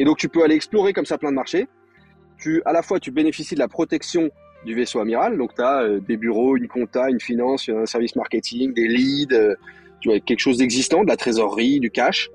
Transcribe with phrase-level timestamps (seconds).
[0.00, 1.68] Et donc tu peux aller explorer comme ça plein de marchés.
[2.38, 4.30] Tu, à la fois, tu bénéficies de la protection
[4.64, 5.36] du vaisseau amiral.
[5.36, 9.56] Donc tu as des bureaux, une compta, une finance, un service marketing, des leads,
[10.00, 12.30] tu vois, quelque chose d'existant, de la trésorerie, du cash.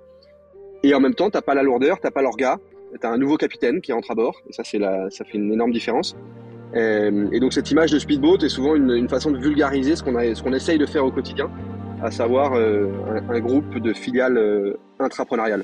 [0.83, 2.59] Et en même temps, t'as pas la lourdeur, t'as pas l'orga,
[3.01, 4.39] tu as un nouveau capitaine qui entre à bord.
[4.47, 6.15] Et ça, c'est la, ça fait une énorme différence.
[6.75, 10.13] Euh, et donc cette image de speedboat est souvent une, façon de vulgariser ce qu'on
[10.19, 11.49] ce qu'on essaye de faire au quotidien,
[12.03, 12.87] à savoir euh,
[13.29, 15.63] un, groupe de filiales euh, intrapreneuriales.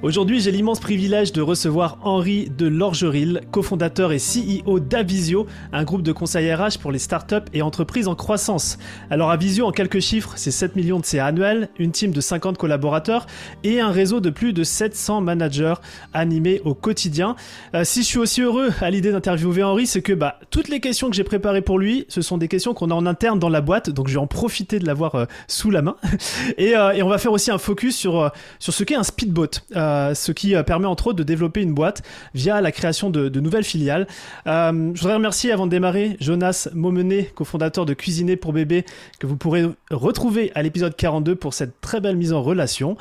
[0.00, 6.02] Aujourd'hui, j'ai l'immense privilège de recevoir Henri de Lorgeril, cofondateur et CEO d'Avisio, un groupe
[6.02, 8.78] de conseils RH pour les startups et entreprises en croissance.
[9.10, 12.56] Alors Avisio, en quelques chiffres, c'est 7 millions de CA annuels, une team de 50
[12.56, 13.26] collaborateurs
[13.64, 15.74] et un réseau de plus de 700 managers
[16.14, 17.34] animés au quotidien.
[17.74, 20.78] Euh, si je suis aussi heureux à l'idée d'interviewer Henri, c'est que bah, toutes les
[20.78, 23.48] questions que j'ai préparées pour lui, ce sont des questions qu'on a en interne dans
[23.48, 25.96] la boîte, donc je vais en profiter de l'avoir euh, sous la main.
[26.56, 28.30] et, euh, et, on va faire aussi un focus sur,
[28.60, 29.64] sur ce qu'est un speedboat.
[29.88, 32.02] Euh, ce qui euh, permet entre autres de développer une boîte
[32.34, 34.06] via la création de, nouvelles filiales.
[34.46, 38.84] Euh, je voudrais remercier avant de démarrer Jonas Momenet, cofondateur de Cuisiner pour bébé,
[39.18, 42.96] que vous pourrez retrouver à l'épisode 42 pour cette très belle mise en relation.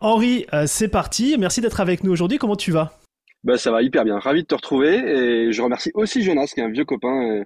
[0.00, 1.36] Henri, c'est parti.
[1.38, 2.38] Merci d'être avec nous aujourd'hui.
[2.38, 2.98] Comment tu vas?
[3.44, 4.18] Bah, ça va hyper bien.
[4.18, 7.44] Ravi de te retrouver et je remercie aussi Jonas, qui est un vieux copain.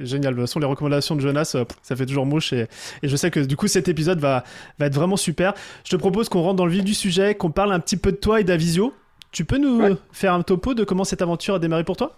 [0.00, 0.32] Génial.
[0.32, 2.52] De toute façon, les recommandations de Jonas, euh, ça fait toujours mouche.
[2.52, 2.68] Et,
[3.02, 4.44] je sais que du coup, cet épisode va,
[4.78, 5.54] va être vraiment super.
[5.84, 8.12] Je te propose qu'on rentre dans le vif du sujet, qu'on parle un petit peu
[8.12, 8.94] de toi et d'Avisio.
[9.30, 12.16] Tu peux nous faire un topo de comment cette aventure a démarré pour toi?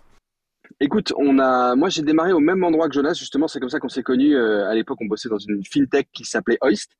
[0.80, 3.80] Écoute, on a, moi j'ai démarré au même endroit que Jonas, justement, c'est comme ça
[3.80, 4.36] qu'on s'est connus.
[4.36, 6.90] Euh, à l'époque, on bossait dans une fintech qui s'appelait Hoist.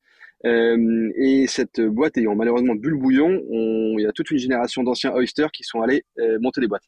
[0.45, 4.83] Euh, et cette boîte ayant malheureusement bu le bouillon, il y a toute une génération
[4.83, 6.03] d'anciens Oyster qui sont allés
[6.39, 6.83] monter des boîtes.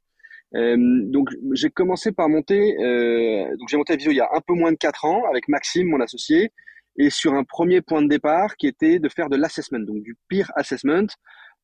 [0.55, 4.41] Euh, donc j'ai commencé par monter, euh, donc j'ai monté Visio il y a un
[4.41, 6.51] peu moins de 4 ans avec Maxime, mon associé,
[6.97, 10.17] et sur un premier point de départ qui était de faire de l'assessment, donc du
[10.27, 11.07] peer assessment.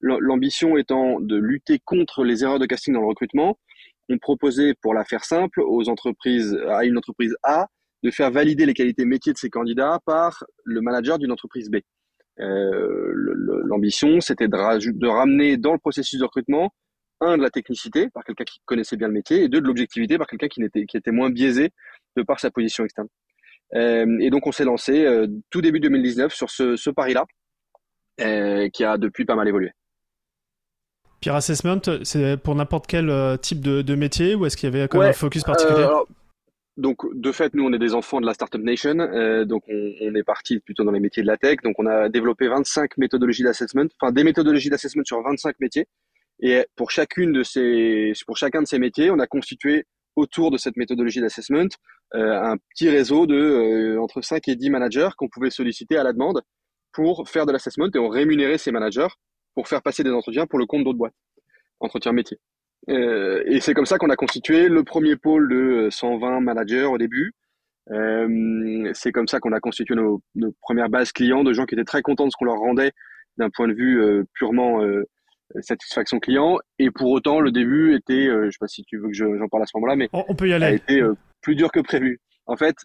[0.01, 3.57] L'ambition étant de lutter contre les erreurs de casting dans le recrutement.
[4.09, 7.67] On proposait, pour la faire simple, aux entreprises, à une entreprise A,
[8.03, 11.77] de faire valider les qualités métiers de ses candidats par le manager d'une entreprise B.
[12.39, 13.11] Euh,
[13.65, 16.71] L'ambition, c'était de, ramener dans le processus de recrutement
[17.21, 20.17] un, de la technicité par quelqu'un qui connaissait bien le métier, et deux, de l'objectivité
[20.17, 21.71] par quelqu'un qui, était, qui était moins biaisé
[22.15, 23.07] de par sa position externe.
[23.73, 27.25] Euh, et donc, on s'est lancé euh, tout début 2019 sur ce, ce pari-là,
[28.21, 29.71] euh, qui a depuis pas mal évolué.
[31.21, 34.87] Peer Assessment, c'est pour n'importe quel type de, de, métier ou est-ce qu'il y avait
[34.87, 35.87] quand même un focus particulier
[36.77, 38.95] donc, de fait, nous, on est des enfants de la Startup Nation.
[39.45, 41.59] Donc, on, on, est parti plutôt dans les métiers de la tech.
[41.63, 45.87] Donc, on a développé 25 méthodologies d'assessment, enfin des méthodologies d'assessment sur 25 métiers.
[46.39, 49.85] Et pour chacune de ces, pour chacun de ces métiers, on a constitué
[50.15, 51.69] autour de cette méthodologie d'assessment
[52.13, 56.03] euh, un petit réseau de euh, entre 5 et 10 managers qu'on pouvait solliciter à
[56.03, 56.41] la demande
[56.91, 59.07] pour faire de l'assessment et on rémunérait ces managers
[59.53, 61.15] pour faire passer des entretiens pour le compte d'autres boîtes,
[61.79, 62.39] entretiens métiers.
[62.89, 66.97] Euh, et c'est comme ça qu'on a constitué le premier pôle de 120 managers au
[66.97, 67.33] début.
[67.91, 71.75] Euh, c'est comme ça qu'on a constitué nos, nos, premières bases clients de gens qui
[71.75, 72.91] étaient très contents de ce qu'on leur rendait
[73.37, 75.03] d'un point de vue euh, purement euh,
[75.61, 76.57] satisfaction client.
[76.79, 79.47] Et pour autant, le début était, euh, je sais pas si tu veux que j'en
[79.49, 80.65] parle à ce moment-là, mais on peut y aller.
[80.65, 82.19] A été euh, plus dur que prévu.
[82.45, 82.75] En fait,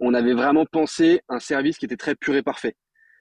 [0.00, 2.74] on avait vraiment pensé un service qui était très pur et parfait.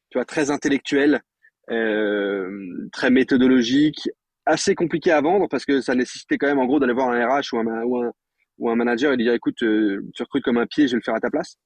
[0.09, 1.21] Tu vois, très intellectuel,
[1.69, 4.09] euh, très méthodologique,
[4.45, 7.25] assez compliqué à vendre parce que ça nécessitait quand même en gros d'aller voir un
[7.25, 8.11] RH ou un, ou un,
[8.57, 11.03] ou un manager et lui dire écoute, tu recrutes comme un pied, je vais le
[11.03, 11.57] faire à ta place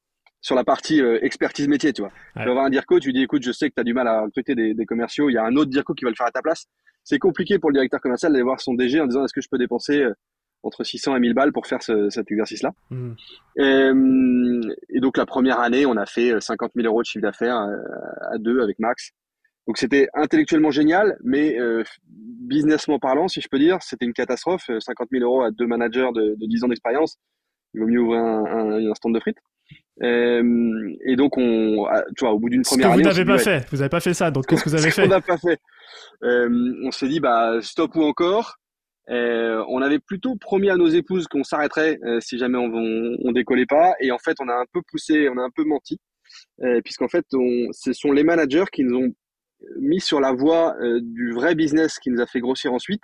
[0.41, 2.11] sur la partie euh, expertise métier, tu vois.
[2.35, 4.07] Tu vas avoir un DIRCO, tu dis écoute, je sais que tu as du mal
[4.07, 6.27] à recruter des, des, commerciaux, il y a un autre DIRCO qui va le faire
[6.27, 6.65] à ta place.
[7.03, 9.47] C'est compliqué pour le directeur commercial d'aller voir son DG en disant est-ce que je
[9.49, 10.13] peux dépenser euh,
[10.63, 12.71] entre 600 et 1000 balles pour faire ce, cet exercice-là?
[12.89, 13.11] Mmh.
[13.57, 17.23] Et, euh, et, donc la première année, on a fait 50 000 euros de chiffre
[17.23, 19.11] d'affaires à deux avec Max.
[19.67, 24.69] Donc c'était intellectuellement génial, mais euh, businessment parlant, si je peux dire, c'était une catastrophe.
[24.79, 27.17] 50 000 euros à deux managers de, de 10 ans d'expérience,
[27.73, 29.37] il vaut mieux ouvrir un, un, un stand de frites.
[30.01, 31.87] Euh, et donc, on,
[32.17, 33.03] tu vois, au bout d'une première année.
[33.03, 33.65] Que vous n'avez pas fait.
[33.69, 34.31] Vous n'avez pas fait ça.
[34.31, 35.59] Donc, qu'est-ce que vous avez fait On n'a pas fait.
[36.23, 38.55] Euh, on s'est dit, bah, stop ou encore.
[39.09, 43.31] Euh, on avait plutôt promis à nos épouses qu'on s'arrêterait si jamais on, on, on,
[43.31, 43.93] décollait pas.
[43.99, 45.99] Et en fait, on a un peu poussé, on a un peu menti,
[46.83, 49.13] puisqu'en fait, on, ce sont les managers qui nous ont
[49.79, 53.01] mis sur la voie du vrai business qui nous a fait grossir ensuite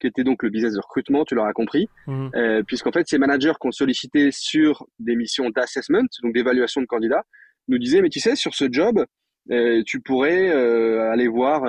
[0.00, 2.28] qui était donc le business de recrutement, tu l'auras compris, mmh.
[2.34, 7.24] euh, puisqu'en fait, ces managers qu'on sollicitait sur des missions d'assessment, donc d'évaluation de candidats,
[7.68, 9.04] nous disait, mais tu sais, sur ce job,
[9.86, 11.64] tu pourrais aller voir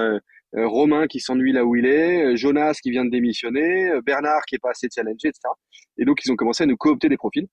[0.53, 4.59] Romain qui s'ennuie là où il est, Jonas qui vient de démissionner, Bernard qui est
[4.59, 5.41] pas assez challengé, etc.
[5.97, 7.47] Et donc, ils ont commencé à nous coopter des profils.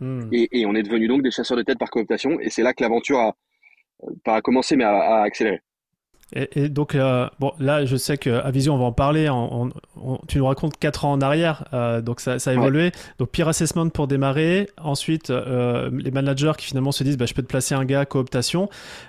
[0.00, 0.28] Hmm.
[0.32, 2.40] Et, on est devenu donc des chasseurs de tête par cooptation.
[2.40, 3.36] Et c'est là que l'aventure a,
[4.24, 5.60] pas commencé, mais à, accélérer.
[6.34, 9.30] Et, donc, euh, bon, là, je sais qu'à Vision, on va en parler.
[10.26, 12.90] tu nous racontes 4 ans en arrière, euh, donc ça, a évolué.
[13.18, 14.68] Donc, peer assessment pour démarrer.
[14.82, 18.04] Ensuite, euh, les managers qui finalement se disent bah, je peux te placer un gars,
[18.04, 18.68] cooptation.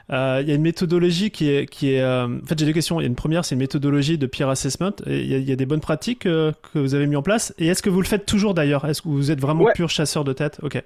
[0.10, 1.66] Il y a une méthodologie qui est.
[1.66, 3.00] Qui est en fait, j'ai deux questions.
[3.00, 4.94] Il y a une première, c'est une méthodologie de peer assessment.
[5.07, 7.54] Il y, a des bonnes pratiques que vous avez mis en place.
[7.57, 8.86] Et est-ce que vous le faites toujours d'ailleurs?
[8.86, 10.60] Est-ce que vous êtes vraiment pur chasseur de tête?
[10.62, 10.81] Ok.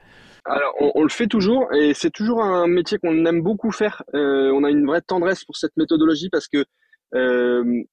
[0.50, 4.01] Alors, on, le fait toujours et c'est toujours un métier qu'on aime beaucoup faire.
[4.16, 6.66] Euh, on a une vraie tendresse pour cette méthodologie parce que
[7.13, 7.84] euh,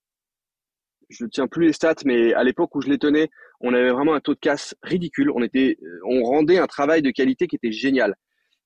[1.10, 3.28] je ne tiens plus les stats, mais à l'époque où je les tenais,
[3.60, 5.30] on avait vraiment un taux de casse ridicule.
[5.34, 8.16] On était, on rendait un travail de qualité qui était génial.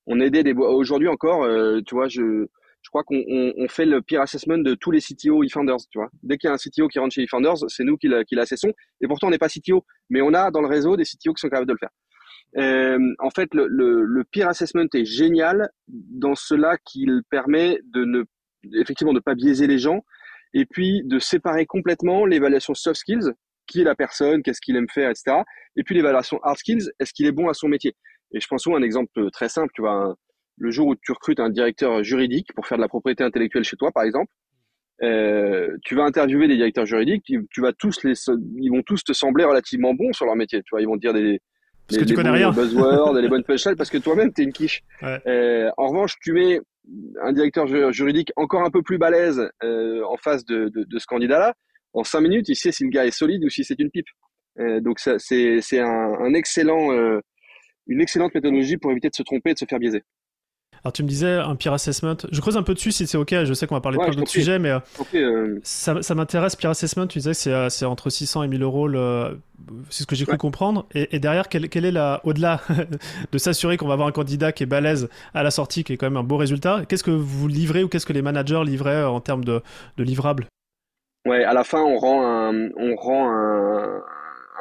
[0.07, 2.47] On aidait des aujourd'hui encore, euh, tu vois, je
[2.81, 6.09] je crois qu'on on, fait le peer assessment de tous les CTO eFounders, tu vois.
[6.23, 8.73] Dès qu'il y a un CTO qui rentre chez eFounders, c'est nous qui l'assessons.
[9.01, 11.41] Et pourtant, on n'est pas CTO, mais on a dans le réseau des CTO qui
[11.41, 11.91] sont capables de le faire.
[12.57, 18.03] Euh, en fait, le, le, le, peer assessment est génial dans cela qu'il permet de
[18.03, 18.23] ne,
[18.81, 20.03] effectivement, de pas biaiser les gens
[20.53, 23.31] et puis de séparer complètement l'évaluation soft skills,
[23.67, 25.37] qui est la personne, qu'est-ce qu'il aime faire, etc.
[25.77, 27.95] Et puis l'évaluation hard skills, est-ce qu'il est bon à son métier
[28.33, 30.15] Et je pense à un exemple très simple, tu vois,
[30.57, 33.77] le jour où tu recrutes un directeur juridique pour faire de la propriété intellectuelle chez
[33.77, 34.31] toi, par exemple,
[35.03, 38.13] euh, tu vas interviewer des directeurs juridiques, tu, vas tous les,
[38.57, 41.13] ils vont tous te sembler relativement bons sur leur métier, tu vois, ils vont dire
[41.13, 41.39] des,
[41.91, 42.51] parce que tu connais rien.
[42.51, 44.81] buzzwords, les bonnes punchlines, parce que toi-même, tu es une quiche.
[45.03, 46.59] Euh, en revanche, tu mets
[47.21, 51.05] un directeur juridique encore un peu plus balèze euh, en face de, de, de ce
[51.05, 51.53] candidat-là.
[51.93, 54.07] En cinq minutes, il sait si le gars est solide ou si c'est une pipe.
[54.59, 56.91] Euh, donc, c'est un, un excellent,
[57.87, 60.03] une excellente méthodologie pour éviter de se tromper et de se faire biaiser.
[60.83, 62.17] Alors tu me disais un peer assessment.
[62.31, 63.43] Je creuse un peu dessus si c'est ok.
[63.43, 64.71] Je sais qu'on va parler de plein d'autres sujets, mais
[65.13, 66.55] euh, ça, ça m'intéresse.
[66.55, 68.89] Peer assessment, tu disais que c'est entre 600 et 1000 euros.
[69.89, 70.87] C'est ce que j'ai cru comprendre.
[70.95, 72.61] Et, derrière, quelle, est la au-delà
[73.31, 75.97] de s'assurer qu'on va avoir un candidat qui est balèze à la sortie, qui est
[75.97, 76.83] quand même un beau résultat.
[76.89, 79.61] Qu'est-ce que vous livrez ou qu'est-ce que les managers livraient en termes de,
[79.97, 80.47] de livrables?
[81.27, 84.01] Ouais, à la fin, on rend un, on rend un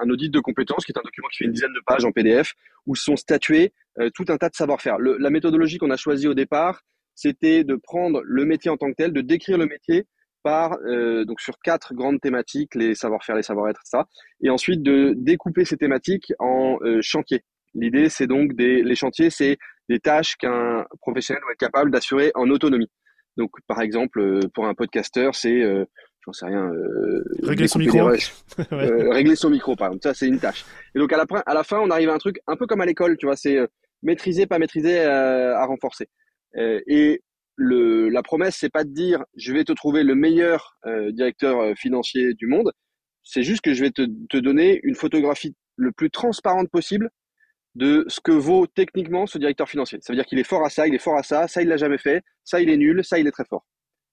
[0.00, 2.12] un audit de compétences, qui est un document qui fait une dizaine de pages en
[2.12, 2.55] PDF,
[2.87, 4.99] où sont statués euh, tout un tas de savoir-faire.
[4.99, 6.82] La méthodologie qu'on a choisie au départ,
[7.14, 10.06] c'était de prendre le métier en tant que tel, de décrire le métier
[10.43, 14.06] par euh, donc sur quatre grandes thématiques, les savoir-faire, les savoir-être, ça,
[14.43, 17.44] et ensuite de découper ces thématiques en euh, chantiers.
[17.75, 19.58] L'idée, c'est donc des les chantiers, c'est
[19.88, 22.91] des tâches qu'un professionnel doit être capable d'assurer en autonomie.
[23.37, 25.62] Donc, par exemple, pour un podcasteur, c'est
[26.25, 26.70] j'en sais rien.
[26.70, 27.99] Euh, régler son micro.
[28.73, 30.03] Euh, régler son micro, par exemple.
[30.03, 30.64] Ça, c'est une tâche.
[30.94, 32.81] Et donc, à la, à la fin, on arrive à un truc un peu comme
[32.81, 33.67] à l'école, tu vois, c'est euh,
[34.02, 36.08] maîtriser, pas maîtriser, à renforcer.
[36.56, 37.23] et
[37.56, 40.76] le, la promesse, c'est pas de dire, je vais te trouver le meilleur
[41.11, 42.73] directeur financier du monde.
[43.23, 47.11] C'est juste que je vais te, te donner une photographie le plus transparente possible
[47.75, 49.99] de ce que vaut techniquement ce directeur financier.
[50.03, 51.69] Ça veut dire qu'il est fort à ça, il est fort à ça, ça il
[51.69, 53.64] l'a jamais fait, ça il est nul, ça il est très fort.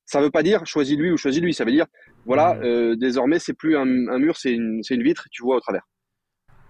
[0.06, 1.54] Ça veut pas dire choisis lui ou choisis lui.
[1.54, 1.88] Ça veut dire
[2.25, 2.63] voilà, mmh.
[2.63, 5.88] euh, désormais c'est plus un, mur, c'est une, une, vitre tu vois au travers.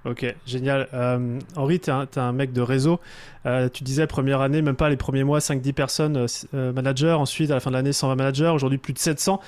[0.06, 0.88] Ok, génial.
[0.94, 3.00] Euh, Henri, tu es, un mec de réseau.
[3.46, 7.12] Euh, tu disais première année, même pas les premiers mois, 5-10 personnes euh, managers.
[7.12, 8.51] Ensuite, à la fin de l'année, 120 managers.
[8.54, 9.42] Aujourd'hui, plus de 700.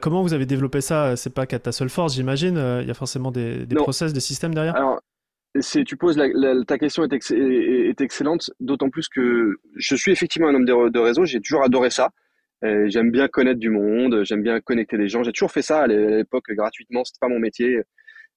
[0.00, 1.16] comment vous avez développé ça?
[1.16, 2.56] C'est pas qu'à ta seule force, j'imagine.
[2.82, 5.00] Il y a forcément des, des process, des systèmes derrière Alors,
[5.86, 6.20] tu poses
[6.66, 10.98] ta question est, est excellente, d'autant plus que je suis effectivement un homme de, de
[10.98, 11.24] réseau.
[11.24, 12.10] J'ai toujours adoré ça.
[12.64, 15.22] Euh, j'aime bien connaître du monde, j'aime bien connecter des gens.
[15.22, 17.80] J'ai toujours fait ça à l'époque gratuitement, c'était pas mon métier.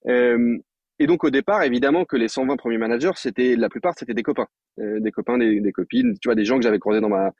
[0.08, 0.58] Euh,
[1.00, 4.24] et donc au départ, évidemment que les 120 premiers managers, c'était la plupart c'était des
[4.24, 4.48] copains,
[4.80, 7.32] euh, des copains, des, des, copines, tu vois, des gens que j'avais croisés dans ma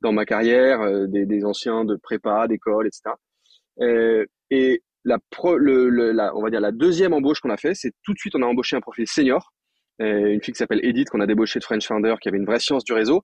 [0.00, 3.14] dans ma carrière, euh, des, des, anciens de prépa, d'école, etc.
[3.80, 7.74] Euh, et la, pro, le, la, on va dire la deuxième embauche qu'on a fait,
[7.74, 9.52] c'est tout de suite on a embauché un profil senior,
[9.98, 12.60] une fille qui s'appelle Edith qu'on a débauché de French Founder, qui avait une vraie
[12.60, 13.22] science du réseau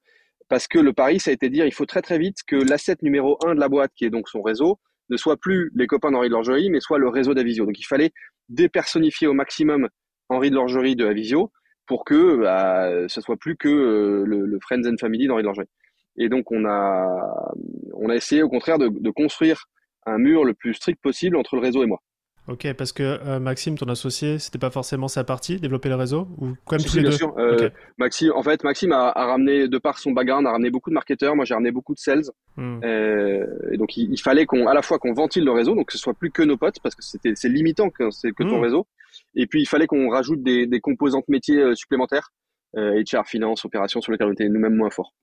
[0.49, 2.57] parce que le pari, ça a été de dire, il faut très très vite que
[2.57, 4.79] l'asset numéro un de la boîte, qui est donc son réseau,
[5.09, 7.67] ne soit plus les copains d'Henri de Lorgerie, mais soit le réseau d'Avisio.
[7.67, 8.13] Donc il fallait
[8.49, 9.89] dépersonnifier au maximum
[10.29, 11.53] Henri de Lorgerie de Avisio
[11.87, 15.69] pour que bah, ce soit plus que euh, le, Friends and Family d'Henri de Lorgerie.
[16.17, 17.53] Et donc on a,
[17.95, 19.67] on a essayé au contraire de, de construire
[20.07, 22.01] un mur le plus strict possible entre le réseau et moi.
[22.49, 26.29] Ok, parce que euh, Maxime, ton associé, c'était pas forcément sa partie, développer le réseau
[26.39, 27.35] ou quand même tous les bien Sûr.
[27.39, 30.95] Euh, Maxime, en fait, Maxime a, ramené, de par son background, a ramené beaucoup de
[30.95, 31.35] marketeurs.
[31.35, 32.23] Moi, j'ai ramené beaucoup de sales.
[32.57, 32.79] Hmm.
[32.85, 35.93] Euh, et donc, il, fallait qu'on, à la fois qu'on ventile le réseau, donc que
[35.93, 38.59] ce soit plus que nos potes, parce que c'était, c'est limitant que c'est que ton
[38.59, 38.63] hmm.
[38.63, 38.87] réseau.
[39.35, 42.33] Et puis, il fallait qu'on rajoute des, des composantes métiers supplémentaires,
[42.75, 45.15] HR, finance, opérations, sur lesquelles on était nous-mêmes moins forts.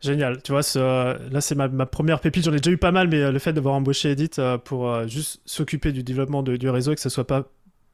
[0.00, 0.42] Génial.
[0.42, 2.44] Tu vois, là, c'est ma, première pépite.
[2.44, 5.92] J'en ai déjà eu pas mal, mais le fait d'avoir embauché Edith pour juste s'occuper
[5.92, 7.50] du développement du réseau et que ce soit pas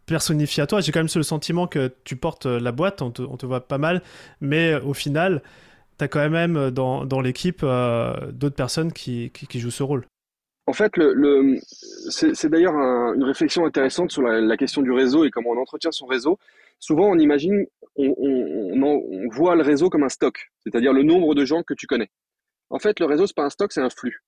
[0.07, 0.81] personnifié à toi.
[0.81, 4.03] J'ai quand même le sentiment que tu portes la boîte, on te, voit pas mal,
[4.41, 5.43] mais au final,
[5.99, 10.07] tu as quand même euh, dans, dans l'équipe euh, d'autres personnes qui, jouent ce rôle.
[10.67, 11.59] En fait, le, le
[12.11, 16.07] c'est d'ailleurs une réflexion intéressante sur la, question du réseau et comment on entretient son
[16.07, 16.39] réseau.
[16.81, 21.35] Souvent, on imagine, on, on, on voit le réseau comme un stock, c'est-à-dire le nombre
[21.35, 22.11] de gens que tu connais.
[22.69, 24.23] En fait, le réseau, c'est pas un stock, c'est un flux.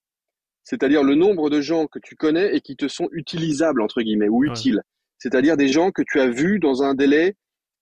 [0.63, 4.29] C'est-à-dire le nombre de gens que tu connais et qui te sont utilisables, entre guillemets,
[4.29, 4.83] ou utiles.
[5.19, 7.37] C'est-à-dire des gens que tu as vus dans un délai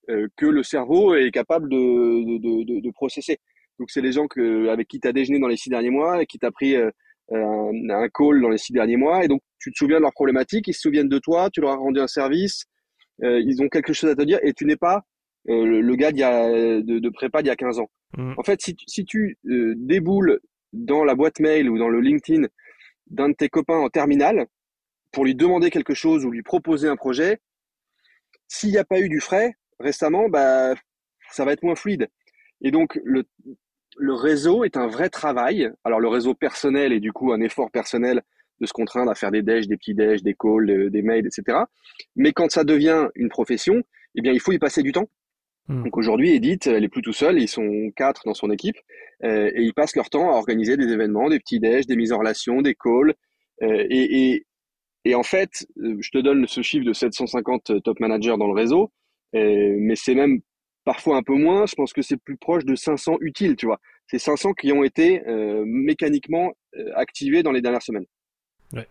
[0.09, 3.39] euh, que le cerveau est capable de, de, de, de processer.
[3.77, 6.23] Donc, c'est les gens que, avec qui tu as déjeuné dans les six derniers mois,
[6.23, 6.89] et qui t'as pris euh,
[7.31, 9.23] un, un, call dans les six derniers mois.
[9.23, 11.71] Et donc, tu te souviens de leurs problématiques, ils se souviennent de toi, tu leur
[11.71, 12.65] as rendu un service,
[13.23, 15.03] euh, ils ont quelque chose à te dire et tu n'es pas
[15.49, 17.89] euh, le, gars de, de, prépa d'il y a 15 ans.
[18.17, 18.33] Mmh.
[18.37, 20.39] En fait, si, si tu déboules
[20.73, 22.47] dans la boîte mail ou dans le LinkedIn
[23.07, 24.47] d'un de tes copains en terminale
[25.11, 27.39] pour lui demander quelque chose ou lui proposer un projet,
[28.47, 30.75] s'il n'y a pas eu du frais récemment, bah,
[31.31, 32.07] ça va être moins fluide.
[32.61, 33.23] Et donc, le,
[33.97, 35.71] le réseau est un vrai travail.
[35.83, 38.21] Alors le réseau personnel est du coup un effort personnel
[38.59, 41.59] de se contraindre à faire des déj, des petits déj, des calls, des mails, etc.
[42.15, 43.83] Mais quand ça devient une profession,
[44.15, 45.09] eh bien il faut y passer du temps.
[45.67, 45.83] Hmm.
[45.83, 48.77] Donc aujourd'hui, Edith, elle est plus tout seule, ils sont quatre dans son équipe,
[49.23, 52.13] euh, et ils passent leur temps à organiser des événements, des petits déj, des mises
[52.13, 53.13] en relation, des calls.
[53.63, 54.45] Euh, et, et,
[55.05, 58.53] et, en fait, euh, je te donne ce chiffre de 750 top managers dans le
[58.53, 58.91] réseau,
[59.33, 60.39] mais c'est même
[60.87, 61.65] parfois un peu moins.
[61.65, 63.79] Je pense que c'est plus proche de 500 utiles, tu vois.
[64.07, 68.05] C'est 500 qui ont été euh, mécaniquement euh, activés dans les dernières semaines.
[68.71, 68.87] Ouais,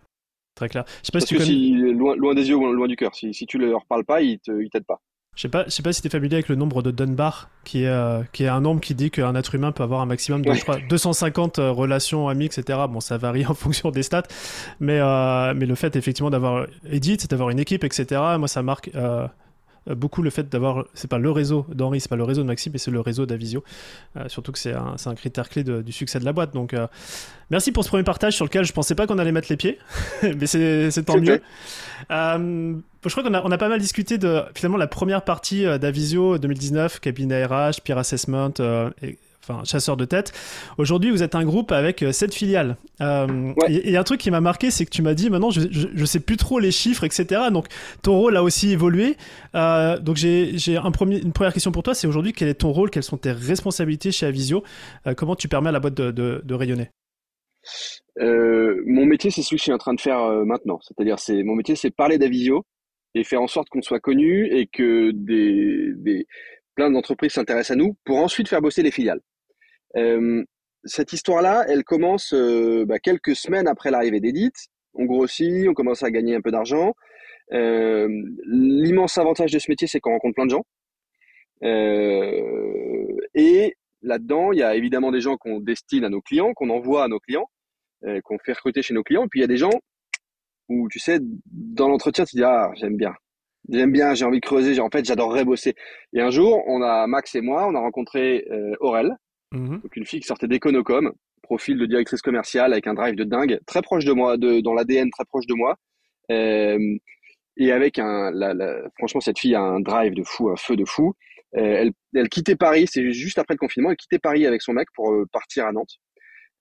[0.53, 0.85] très clair.
[1.01, 1.91] Je sais pas si, tu connais...
[1.93, 4.39] loin, loin, des yeux ou loin du cœur, si, si tu leur parles pas, ils
[4.39, 5.01] t'aident pas.
[5.35, 7.49] Je sais pas, je sais pas si tu es familier avec le nombre de Dunbar,
[7.63, 10.07] qui est, euh, qui est un nombre qui dit qu'un être humain peut avoir un
[10.07, 12.79] maximum de 250 relations amies, etc.
[12.89, 14.23] Bon, ça varie en fonction des stats,
[14.79, 14.99] mais,
[15.55, 18.21] mais le fait effectivement d'avoir Edit, d'avoir une équipe, etc.
[18.37, 19.27] Moi, ça marque euh,
[19.95, 22.71] beaucoup le fait d'avoir, c'est pas le réseau d'Henri, c'est pas le réseau de Maxime,
[22.73, 23.63] mais c'est le réseau d'Avisio.
[24.15, 26.53] Euh, surtout que c'est un, un, critère clé du succès de la boîte.
[26.53, 26.87] Donc, euh,
[27.49, 29.79] merci pour ce premier partage sur lequel je pensais pas qu'on allait mettre les pieds,
[30.23, 31.41] mais c'est tant mieux.
[32.09, 36.37] je crois qu'on a, on a pas mal discuté de finalement la première partie d'Avisio
[36.37, 38.53] 2019, cabinet RH, peer assessment,
[39.01, 40.33] et, enfin chasseur de tête.
[40.77, 42.77] Aujourd'hui, vous êtes un groupe avec euh, sept filiales.
[43.01, 46.05] Euh, et, un truc qui m'a marqué, c'est que tu m'as dit maintenant, je, je,
[46.05, 47.41] sais plus trop les chiffres, etc.
[47.51, 47.67] Donc
[48.01, 49.17] ton rôle a aussi évolué.
[49.55, 52.71] Euh, donc j'ai un premier, une première question pour toi, c'est aujourd'hui quel est ton
[52.71, 54.63] rôle, quelles sont tes responsabilités chez Avisio,
[55.15, 56.89] comment tu permets à la boîte de, de, rayonner?
[58.19, 60.79] mon métier, c'est ce que je suis en train de faire maintenant.
[60.81, 62.65] C'est-à-dire, c'est mon métier, c'est parler d'Avisio
[63.15, 66.27] et faire en sorte qu'on soit connu et que des, des
[66.77, 69.21] plein d'entreprises s'intéressent à nous pour ensuite faire bosser les filiales.
[69.95, 70.43] Euh,
[70.83, 74.67] cette histoire-là, elle commence euh, bah, quelques semaines après l'arrivée d'Edith.
[74.93, 76.93] On grossit, on commence à gagner un peu d'argent.
[77.53, 78.07] Euh,
[78.45, 80.65] l'immense avantage de ce métier, c'est qu'on rencontre plein de gens.
[83.33, 87.03] et là-dedans, il y a évidemment des gens qu'on destine à nos clients, qu'on envoie
[87.03, 87.49] à nos clients,
[88.23, 89.25] qu'on fait recruter chez nos clients.
[89.25, 89.71] Et puis il y a des gens
[90.69, 91.19] où, tu sais,
[91.51, 93.13] dans l'entretien, tu dis ah j'aime bien,
[93.69, 94.79] j'aime bien, j'ai envie de creuser.
[94.79, 95.73] En fait, j'adorerais bosser.
[96.13, 98.45] Et un jour, on a Max et moi, on a rencontré
[98.79, 99.17] Aurel,
[99.51, 99.81] Mhm.
[99.81, 101.11] Donc une fille qui sortait d'Econocom,
[101.41, 105.09] profil de directrice commerciale avec un drive de dingue, très proche de moi, dans l'ADN
[105.09, 105.77] très proche de moi.
[106.31, 106.97] Euh,
[107.57, 108.31] et avec un,
[108.97, 111.13] franchement, cette fille a un drive de fou, un feu de fou.
[111.55, 114.89] Euh, elle, quittait Paris, c'est juste après le confinement, elle quittait Paris avec son mec
[114.93, 115.95] pour euh, partir à Nantes.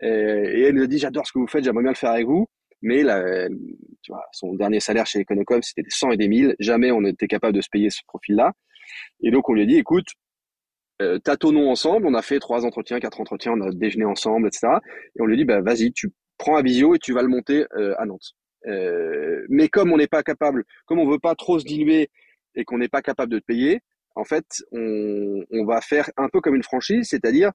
[0.03, 2.27] Et elle nous a dit, j'adore ce que vous faites, j'aimerais bien le faire avec
[2.27, 2.47] vous.
[2.83, 3.03] Mais
[4.33, 6.55] son dernier salaire chez Econocom, c'était des 100 et des 1000.
[6.59, 8.53] Jamais on n'était capable de se payer ce profil-là.
[9.23, 10.07] Et donc on lui a dit, écoute,
[11.03, 12.07] euh, tâtonnons ensemble.
[12.07, 14.69] On a fait trois entretiens, quatre entretiens, on a déjeuné ensemble, etc.
[15.17, 17.67] Et on lui dit, bah, vas-y, tu prends un visio et tu vas le monter
[17.77, 18.35] euh, à Nantes.
[18.67, 22.11] Euh, mais comme on n'est pas capable, comme on veut pas trop se diluer
[22.55, 23.81] et qu'on n'est pas capable de te payer,
[24.15, 27.53] en fait, on, on, va faire un peu comme une franchise, c'est-à-dire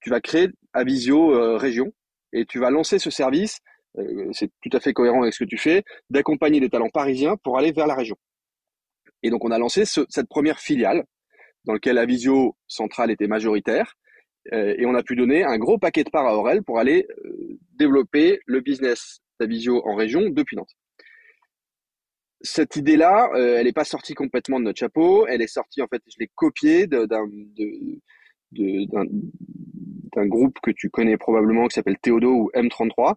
[0.00, 1.92] tu vas créer Avisio euh, région
[2.32, 3.58] et tu vas lancer ce service.
[3.98, 7.36] Euh, c'est tout à fait cohérent avec ce que tu fais, d'accompagner des talents parisiens
[7.42, 8.16] pour aller vers la région.
[9.22, 11.04] Et donc on a lancé ce, cette première filiale
[11.64, 13.96] dans lequel la visio centrale était majoritaire.
[14.52, 17.06] Euh, et on a pu donner un gros paquet de parts à Aurel pour aller
[17.24, 20.76] euh, développer le business d'Avisio en région depuis Nantes.
[22.42, 25.26] Cette idée-là, euh, elle n'est pas sortie complètement de notre chapeau.
[25.26, 27.26] Elle est sortie, en fait, je l'ai copiée d'un
[30.26, 33.14] groupe que tu connais probablement qui s'appelle Théodo ou M33,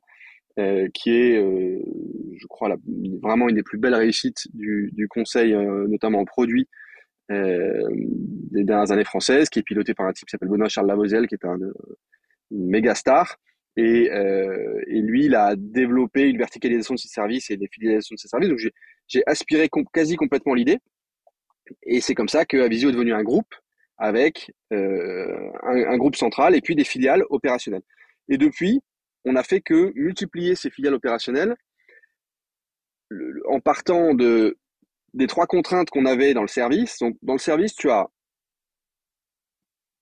[0.60, 2.74] euh, qui est, je crois,
[3.22, 6.87] vraiment une des plus belles réussites du, conseil, notamment en produits, euh,
[7.30, 11.28] des dernières années françaises, qui est piloté par un type qui s'appelle Benoît Charles Lavoisiel,
[11.28, 11.58] qui est un,
[12.52, 13.38] méga star.
[13.76, 18.16] Et, euh, et, lui, il a développé une verticalisation de ses services et des fidélisations
[18.16, 18.50] de ses services.
[18.50, 18.60] Donc,
[19.08, 20.80] j'ai aspiré quasi complètement l'idée.
[21.84, 23.54] Et c'est comme ça que Avisio est devenu un groupe
[23.98, 27.84] avec euh, un, un, groupe central et puis des filiales opérationnelles.
[28.30, 28.82] Et depuis,
[29.26, 31.56] on n'a fait que multiplier ces filiales opérationnelles
[33.48, 34.58] en partant de,
[35.14, 37.00] des trois contraintes qu'on avait dans le service.
[37.00, 38.08] Donc, dans le service, tu as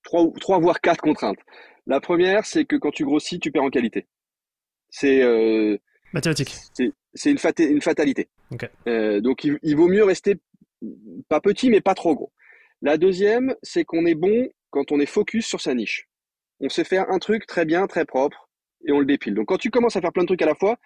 [0.02, 1.38] trois, trois voire quatre contraintes.
[1.86, 4.06] La première, c'est que quand tu grossis, tu perds en qualité.
[4.90, 5.78] C'est euh,
[6.12, 6.54] mathématique.
[6.74, 8.28] C'est une, une, fatalité.
[8.88, 10.36] Euh, donc, il, il, vaut mieux rester
[11.28, 12.32] pas petit, mais pas trop gros.
[12.82, 16.08] La deuxième, c'est qu'on est bon quand on est focus sur sa niche.
[16.60, 18.48] On sait faire un truc très bien, très propre,
[18.86, 19.34] et on le dépile.
[19.34, 20.76] Donc, quand tu commences à faire plein de trucs à la fois,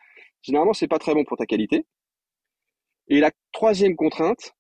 [0.43, 1.87] généralement, c'est pas très bon pour ta qualité.
[3.11, 4.55] Et la troisième contrainte,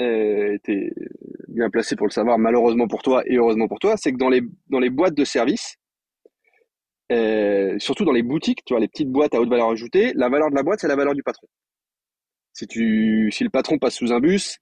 [0.00, 0.90] euh, était
[1.48, 4.28] bien placé pour le savoir, malheureusement pour toi et heureusement pour toi, c'est que dans
[4.28, 5.76] les, dans les boîtes de service,
[7.12, 10.28] euh, surtout dans les boutiques, tu vois, les petites boîtes à haute valeur ajoutée, la
[10.28, 11.46] valeur de la boîte, c'est la valeur du patron.
[12.54, 14.58] Si, tu, si le patron passe sous un bus,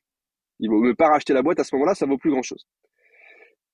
[0.59, 2.67] il vaut mieux pas racheter la boîte à ce moment-là, ça vaut plus grand-chose.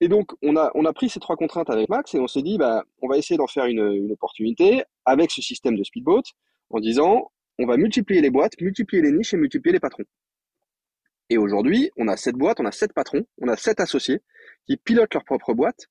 [0.01, 2.43] Et donc, on a, on a pris ces trois contraintes avec Max et on s'est
[2.43, 6.23] dit, bah, on va essayer d'en faire une, une opportunité avec ce système de speedboat
[6.71, 10.05] en disant, on va multiplier les boîtes, multiplier les niches et multiplier les patrons.
[11.29, 14.21] Et aujourd'hui, on a sept boîtes, on a sept patrons, on a sept associés
[14.67, 15.87] qui pilotent leur propre boîte.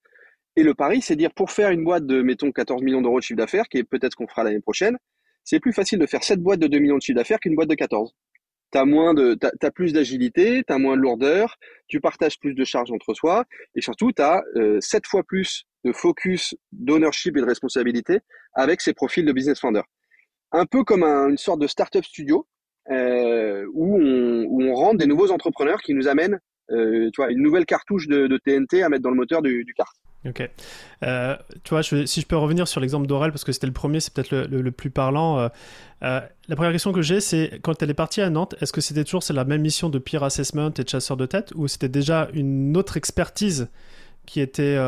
[0.55, 3.24] Et le pari, c'est dire pour faire une boîte de, mettons, 14 millions d'euros de
[3.24, 4.98] chiffre d'affaires, qui est peut-être qu'on fera l'année prochaine,
[5.43, 7.69] c'est plus facile de faire sept boîtes de 2 millions de chiffre d'affaires qu'une boîte
[7.69, 8.13] de 14.
[8.72, 11.57] T'as moins de, t'as, plus d'agilité, t'as moins de lourdeur,
[11.88, 13.45] tu partages plus de charges entre soi,
[13.75, 18.19] et surtout t'as euh, sept fois plus de focus, d'ownership et de responsabilité
[18.53, 19.84] avec ces profils de business founder
[20.55, 22.47] un peu comme une sorte de startup studio
[22.91, 26.39] euh, où, on, où rentre des nouveaux entrepreneurs qui nous amènent
[26.71, 29.91] euh, une nouvelle cartouche de, TNT à mettre dans le moteur du, du kart.
[30.27, 30.50] Ok.
[31.03, 34.00] Euh, tu vois, si je peux revenir sur l'exemple d'Aurel, parce que c'était le premier,
[34.00, 35.50] c'est peut-être le, plus parlant.
[36.01, 39.03] la première question que j'ai, c'est quand elle est partie à Nantes, est-ce que c'était
[39.03, 42.30] toujours la même mission de peer assessment et de chasseur de tête, ou c'était déjà
[42.34, 43.67] une autre expertise
[44.25, 44.80] qui était,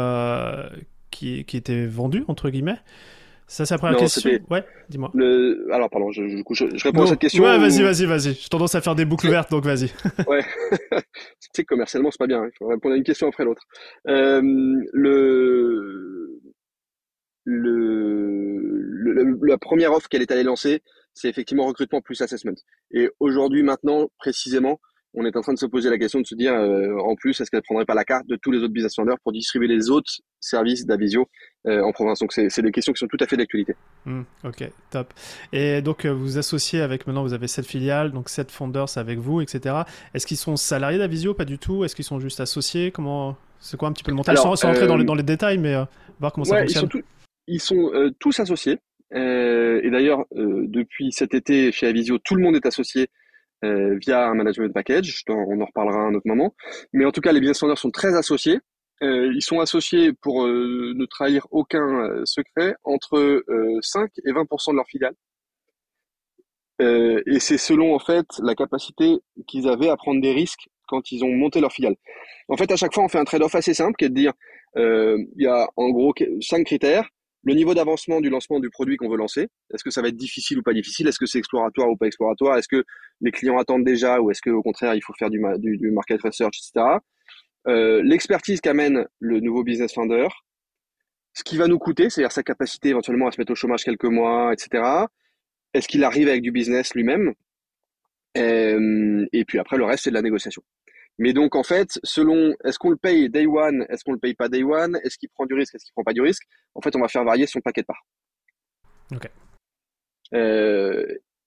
[1.11, 2.79] qui, était vendue, entre guillemets?
[3.47, 4.29] Ça, c'est la première question.
[4.49, 5.09] Ouais, dis-moi.
[5.13, 5.69] Le...
[5.71, 7.43] Alors, pardon, je, je, réponds à cette question.
[7.43, 8.33] Ouais, vas-y, vas-y, vas-y.
[8.33, 9.85] J'ai tendance à faire des boucles ouvertes, donc vas-y.
[10.27, 10.43] ouais.
[10.91, 12.41] tu sais, commercialement, c'est pas bien.
[12.41, 12.49] Hein.
[12.53, 13.63] Il faut répondre à une question après l'autre.
[14.07, 14.41] Euh,
[14.93, 16.41] le...
[17.45, 19.39] Le...
[19.43, 20.83] La première offre qu'elle est allée lancer,
[21.13, 22.55] c'est effectivement recrutement plus assessment.
[22.91, 24.81] Et aujourd'hui, maintenant, précisément,
[25.19, 27.41] on est en train de se poser la question de se dire, euh, en plus,
[27.41, 29.89] est-ce qu'elle prendrait pas la carte de tous les autres business vendors pour distribuer les
[29.89, 31.27] autres services d'Avisio
[31.65, 32.19] euh, en province?
[32.19, 33.75] Donc, c'est des questions qui sont tout à fait d'actualité.
[34.05, 35.11] Hmm, ok, top.
[35.51, 39.17] Et donc, euh, vous associez avec, maintenant, vous avez sept filiales, donc sept founders avec
[39.17, 39.75] vous, etc.
[40.13, 41.83] Est-ce qu'ils sont salariés d'Avisio Pas du tout?
[41.83, 42.91] Est-ce qu'ils sont juste associés?
[42.91, 45.73] Comment C'est quoi un petit peu le montage Sans, rentrer dans, dans, les détails, mais
[46.19, 46.89] voir comment ça fonctionne.
[47.47, 48.77] Ils sont, ils sont tous associés.
[49.11, 53.07] et d'ailleurs, depuis cet été, chez Avisio, tout le monde est associé
[53.63, 55.23] via un management package.
[55.29, 56.53] On en reparlera à un autre moment.
[56.93, 58.59] Mais en tout cas, les business owners sont très associés.
[59.03, 63.43] Euh, ils sont associés pour euh, ne trahir aucun secret entre
[63.81, 65.15] 5 et 20% de leurs filiales.
[66.79, 69.17] et c'est selon en fait la capacité
[69.47, 71.95] qu'ils avaient à prendre des risques quand ils ont monté leur filiale.
[72.47, 74.33] En fait, à chaque fois, on fait un trade-off assez simple qui est de dire
[74.75, 77.07] il y a en gros cinq critères
[77.43, 79.47] le niveau d'avancement du lancement du produit qu'on veut lancer.
[79.73, 81.07] Est-ce que ça va être difficile ou pas difficile?
[81.07, 82.57] Est-ce que c'est exploratoire ou pas exploratoire?
[82.57, 82.83] Est-ce que
[83.21, 86.97] les clients attendent déjà ou est-ce qu'au contraire il faut faire du, market research, etc.
[87.67, 90.27] Euh, L'expertise qu'amène le nouveau business founder,
[91.33, 94.05] ce qui va nous coûter, c'est-à-dire sa capacité éventuellement à se mettre au chômage quelques
[94.05, 94.83] mois, etc.
[95.73, 97.33] Est-ce qu'il arrive avec du business lui-même?
[98.37, 100.63] Euh, Et puis après, le reste, c'est de la négociation.
[101.19, 104.35] Mais donc, en fait, selon, est-ce qu'on le paye day one, est-ce qu'on le paye
[104.35, 106.43] pas day one, est-ce qu'il prend du risque, est-ce qu'il prend pas du risque,
[106.75, 108.05] en fait, on va faire varier son paquet de parts.
[109.11, 109.29] Ok.
[110.33, 111.05] Euh,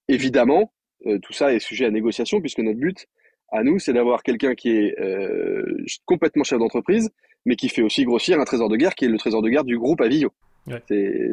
[0.08, 0.72] évidemment,
[1.06, 3.06] euh, tout ça est sujet à négociation puisque notre but,
[3.52, 7.10] à nous, c'est d'avoir quelqu'un qui est euh, complètement chef d'entreprise,
[7.44, 9.64] mais qui fait aussi grossir un trésor de guerre qui est le trésor de guerre
[9.64, 10.32] du groupe Avio.
[10.66, 10.82] Ouais.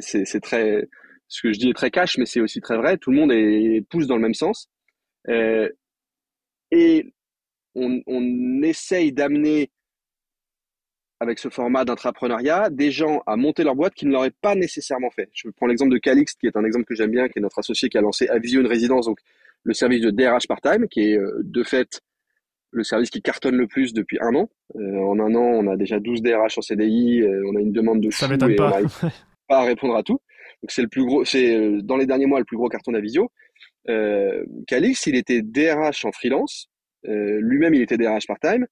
[0.02, 0.88] C'est très,
[1.28, 2.98] ce que je dis est très cash, mais c'est aussi très vrai.
[2.98, 4.70] Tout le monde est, pousse dans le même sens.
[5.30, 5.70] Euh,
[6.72, 7.14] et
[7.78, 9.70] on, essaye d'amener
[11.20, 15.10] avec ce format d'entrepreneuriat des gens à monter leur boîte qui ne l'auraient pas nécessairement
[15.10, 15.30] fait.
[15.34, 17.60] Je prends l'exemple de Calixte, qui est un exemple que j'aime bien, qui est notre
[17.60, 19.20] associé qui a lancé Avisio une résidence, donc
[19.64, 22.02] le service de DRH part-time, qui est euh, de fait
[22.72, 24.50] le service qui cartonne le plus depuis un an.
[24.76, 27.72] Euh, en un an, on a déjà 12 DRH en CDI, euh, on a une
[27.72, 28.80] demande de Ça m'étonne pas.
[29.48, 30.20] pas à répondre à tout.
[30.62, 33.32] Donc c'est le plus gros, c'est dans les derniers mois le plus gros carton d'Avisio.
[33.90, 36.70] Euh, Calix, il était DRH en freelance,
[37.06, 38.66] euh, lui-même, il était DRH part-time.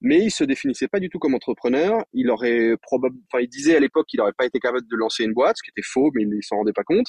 [0.00, 2.04] mais il se définissait pas du tout comme entrepreneur.
[2.12, 5.32] Il aurait probablement, il disait à l'époque qu'il n'aurait pas été capable de lancer une
[5.32, 7.06] boîte, ce qui était faux, mais il s'en rendait pas compte.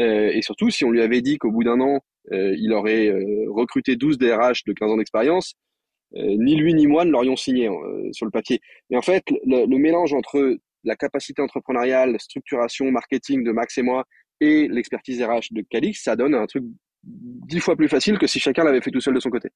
[0.00, 2.00] Euh, et surtout, si on lui avait dit qu'au bout d'un an,
[2.32, 3.12] euh, il aurait
[3.48, 5.54] recruté 12 DRH de 15 ans d'expérience,
[6.16, 7.68] ni lui ni moi ne l'aurions signé
[8.12, 8.60] sur le papier.
[8.88, 13.82] Mais en fait, le, le, mélange entre la capacité entrepreneuriale, structuration, marketing de Max et
[13.82, 14.04] moi,
[14.40, 16.64] et l'expertise RH de Calix, ça donne un truc
[17.04, 19.48] dix fois plus facile que si chacun l'avait fait tout seul de son côté.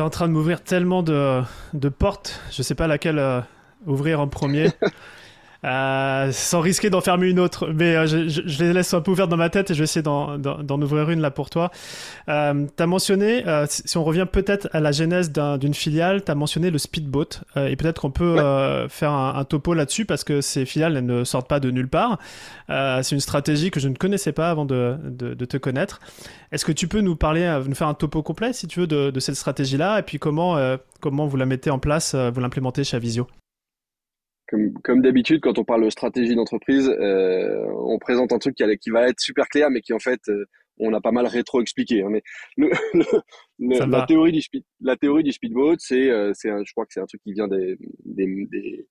[0.00, 1.42] En train de m'ouvrir tellement de,
[1.74, 3.40] de, portes, je sais pas laquelle euh,
[3.86, 4.70] ouvrir en premier.
[5.62, 7.68] Euh, sans risquer d'en fermer une autre.
[7.68, 9.84] Mais euh, je, je, les laisse un peu ouvertes dans ma tête et je vais
[9.84, 11.70] essayer d'en ouvrir une là pour toi.
[12.28, 16.32] Euh, tu as mentionné, euh, si on revient peut-être à la genèse d'une filiale, tu
[16.32, 17.42] as mentionné le speedboat.
[17.56, 18.86] Et peut-être qu'on peut, ouais.
[18.88, 21.88] faire un, un topo là-dessus parce que ces filiales, elles ne sortent pas de nulle
[21.88, 22.18] part.
[22.68, 26.00] C'est une stratégie que je ne connaissais pas avant de, de, de te connaître.
[26.52, 29.10] Est-ce que tu peux nous parler, nous faire un topo complet, si tu veux, de,
[29.10, 29.98] de cette stratégie-là?
[29.98, 30.56] Et puis comment,
[31.00, 33.26] comment vous la mettez en place, vous l'implémentez chez Avisio?
[34.50, 38.64] Comme, comme d'habitude, quand on parle de stratégie d'entreprise, euh, on présente un truc qui,
[38.78, 40.44] qui, va être super clair, mais qui en fait, euh,
[40.78, 42.02] on a pas mal rétro-expliqué.
[42.02, 42.08] Hein.
[42.10, 42.22] Mais
[42.56, 42.70] le,
[43.58, 46.92] le, la, théorie du speed, la théorie du speedboat, c'est, euh, c'est, je crois que
[46.92, 48.88] c'est un truc qui vient des, des, des,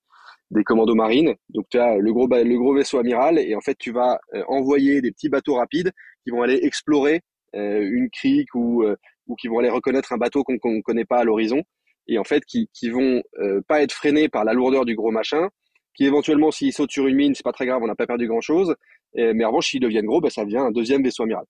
[0.51, 1.35] des commandos marines.
[1.49, 4.43] Donc tu as le gros, le gros vaisseau amiral, et en fait, tu vas euh,
[4.47, 5.91] envoyer des petits bateaux rapides
[6.23, 7.21] qui vont aller explorer
[7.55, 8.85] euh, une crique ou,
[9.27, 11.63] ou qui vont aller reconnaître un bateau qu'on ne connaît pas à l'horizon
[12.11, 15.11] et en fait qui, qui vont euh, pas être freinés par la lourdeur du gros
[15.11, 15.49] machin,
[15.95, 18.27] qui éventuellement s'ils sautent sur une mine, c'est pas très grave, on n'a pas perdu
[18.27, 18.75] grand chose,
[19.15, 21.45] mais en revanche s'ils deviennent gros, ben, ça devient un deuxième vaisseau amiral.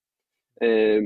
[0.61, 0.99] Et,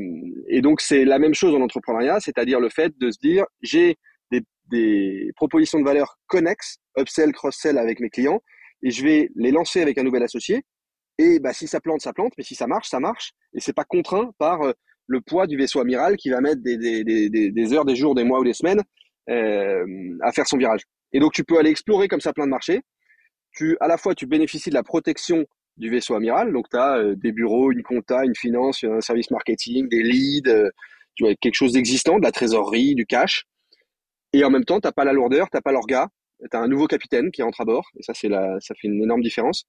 [0.47, 3.97] et donc c'est la même chose en entrepreneuriat, c'est-à-dire le fait de se dire j'ai
[4.31, 8.41] des, des propositions de valeur connexes, upsell, cross-sell avec mes clients,
[8.81, 10.63] et je vais les lancer avec un nouvel associé.
[11.19, 13.33] Et bah, si ça plante, ça plante, mais si ça marche, ça marche.
[13.53, 14.73] Et c'est pas contraint par euh,
[15.07, 18.15] le poids du vaisseau amiral qui va mettre des, des, des, des heures, des jours,
[18.15, 18.81] des mois ou des semaines
[19.29, 19.85] euh,
[20.21, 20.81] à faire son virage.
[21.13, 22.81] Et donc tu peux aller explorer comme ça plein de marchés.
[23.53, 25.45] Tu, à la fois, tu bénéficies de la protection
[25.77, 26.51] du vaisseau amiral.
[26.51, 30.49] Donc tu as euh, des bureaux, une compta, une finance, un service marketing, des leads,
[30.49, 30.69] euh,
[31.15, 33.45] tu vois, quelque chose d'existant, de la trésorerie, du cash.
[34.33, 36.09] Et en même temps, t'as pas la lourdeur, t'as pas l'orga,
[36.39, 37.85] tu as un nouveau capitaine qui entre à bord.
[37.99, 39.65] Et ça, c'est la, ça fait une énorme différence.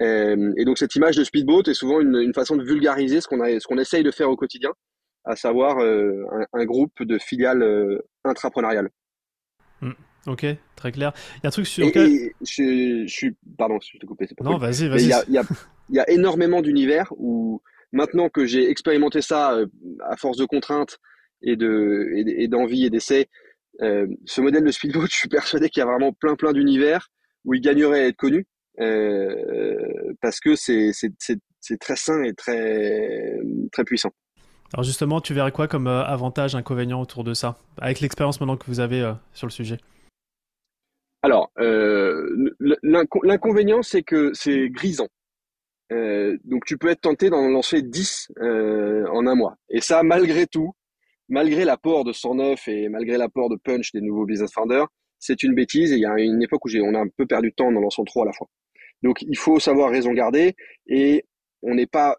[0.00, 3.40] Et donc cette image de speedboat est souvent une, une façon de vulgariser ce qu'on
[3.40, 4.70] a, ce qu'on essaye de faire au quotidien
[5.24, 8.90] à savoir euh, un, un, groupe de filiales euh, intrapreneuriales.
[9.80, 9.92] Mmh.
[10.26, 11.12] Ok, très clair.
[11.36, 11.86] Il y a un truc sur.
[11.86, 13.36] Et, et je, je, suis.
[13.56, 14.26] Pardon, je te coupé.
[14.42, 15.04] Non, vas-y, vas-y.
[15.04, 15.42] Il y a, y, a,
[15.90, 19.66] y a, énormément d'univers où, maintenant que j'ai expérimenté ça euh,
[20.04, 20.98] à force de contraintes
[21.42, 23.28] et de et d'envie et d'essais,
[23.80, 27.08] euh, ce modèle de speedboat, je suis persuadé qu'il y a vraiment plein plein d'univers
[27.44, 28.46] où il gagnerait à être connu
[30.20, 33.38] parce que c'est très sain et très
[33.72, 34.12] très puissant.
[34.74, 38.56] Alors justement, tu verrais quoi comme euh, avantage, inconvénient autour de ça, avec l'expérience maintenant
[38.56, 39.78] que vous avez euh, sur le sujet?
[41.22, 45.08] Alors, euh, l'inconvénient, c'est que c'est grisant.
[46.44, 49.56] Donc tu peux être tenté d'en lancer 10 euh, en un mois.
[49.70, 50.72] Et ça, malgré tout,
[51.28, 54.86] malgré l'apport de 109 et malgré l'apport de punch des nouveaux business founders,
[55.18, 57.50] c'est une bêtise et il y a une époque où on a un peu perdu
[57.50, 58.48] de temps en lançant trop à la fois.
[59.02, 60.54] Donc il faut savoir raison garder
[60.86, 61.24] et
[61.62, 62.16] on n'est pas,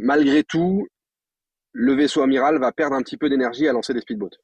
[0.00, 0.88] malgré tout,
[1.76, 4.38] le vaisseau amiral va perdre un petit peu d'énergie à lancer des speedboats.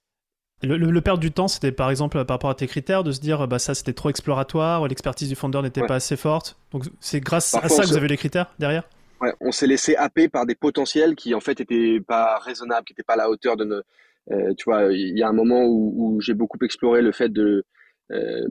[0.62, 3.10] Le, le, le, perdre du temps, c'était par exemple par rapport à tes critères, de
[3.10, 5.86] se dire bah ça c'était trop exploratoire, l'expertise du founder n'était ouais.
[5.88, 6.56] pas assez forte.
[6.70, 8.84] Donc c'est grâce Parfois, à ça que vous avez les critères derrière?
[9.20, 12.92] Ouais, on s'est laissé happer par des potentiels qui en fait étaient pas raisonnables, qui
[12.92, 13.82] n'étaient pas à la hauteur de nos.
[14.30, 17.28] Euh, tu vois, il y a un moment où, où j'ai beaucoup exploré le fait
[17.28, 17.64] de
[18.12, 18.46] euh,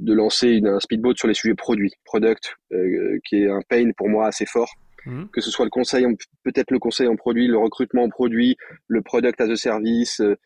[0.00, 3.90] de lancer une, un speedboat sur les sujets produits, product, euh, qui est un pain
[3.96, 4.72] pour moi assez fort.
[5.06, 5.26] Mmh.
[5.32, 6.04] que ce soit le conseil,
[6.44, 10.20] peut-être le conseil en produit, le recrutement en produit, le product as a service.
[10.20, 10.36] Euh,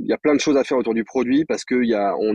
[0.00, 1.76] il y a plein de choses à faire autour du produit parce que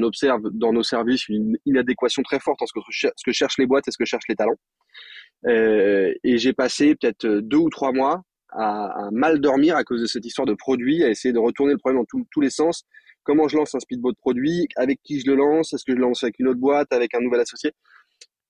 [0.03, 3.91] observe dans nos services une inadéquation très forte entre ce que cherchent les boîtes et
[3.91, 4.57] ce que cherchent les talents.
[5.47, 8.21] Euh, et j'ai passé peut-être deux ou trois mois
[8.51, 11.79] à, mal dormir à cause de cette histoire de produit, à essayer de retourner le
[11.79, 12.83] problème dans tous les sens.
[13.23, 14.67] Comment je lance un speedboat produit?
[14.75, 15.73] Avec qui je le lance?
[15.73, 17.71] Est-ce que je lance avec une autre boîte Avec un nouvel associé?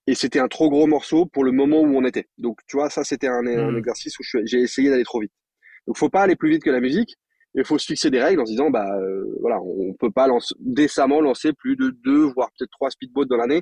[0.07, 2.27] Et c'était un trop gros morceau pour le moment où on était.
[2.37, 3.47] Donc, tu vois, ça, c'était un, mmh.
[3.47, 5.31] un, exercice où j'ai essayé d'aller trop vite.
[5.87, 7.15] Donc, faut pas aller plus vite que la musique.
[7.55, 10.27] Il faut se fixer des règles en se disant, bah, euh, voilà, on peut pas
[10.59, 13.61] décemment lancer plus de deux, voire peut-être trois speedboats dans l'année.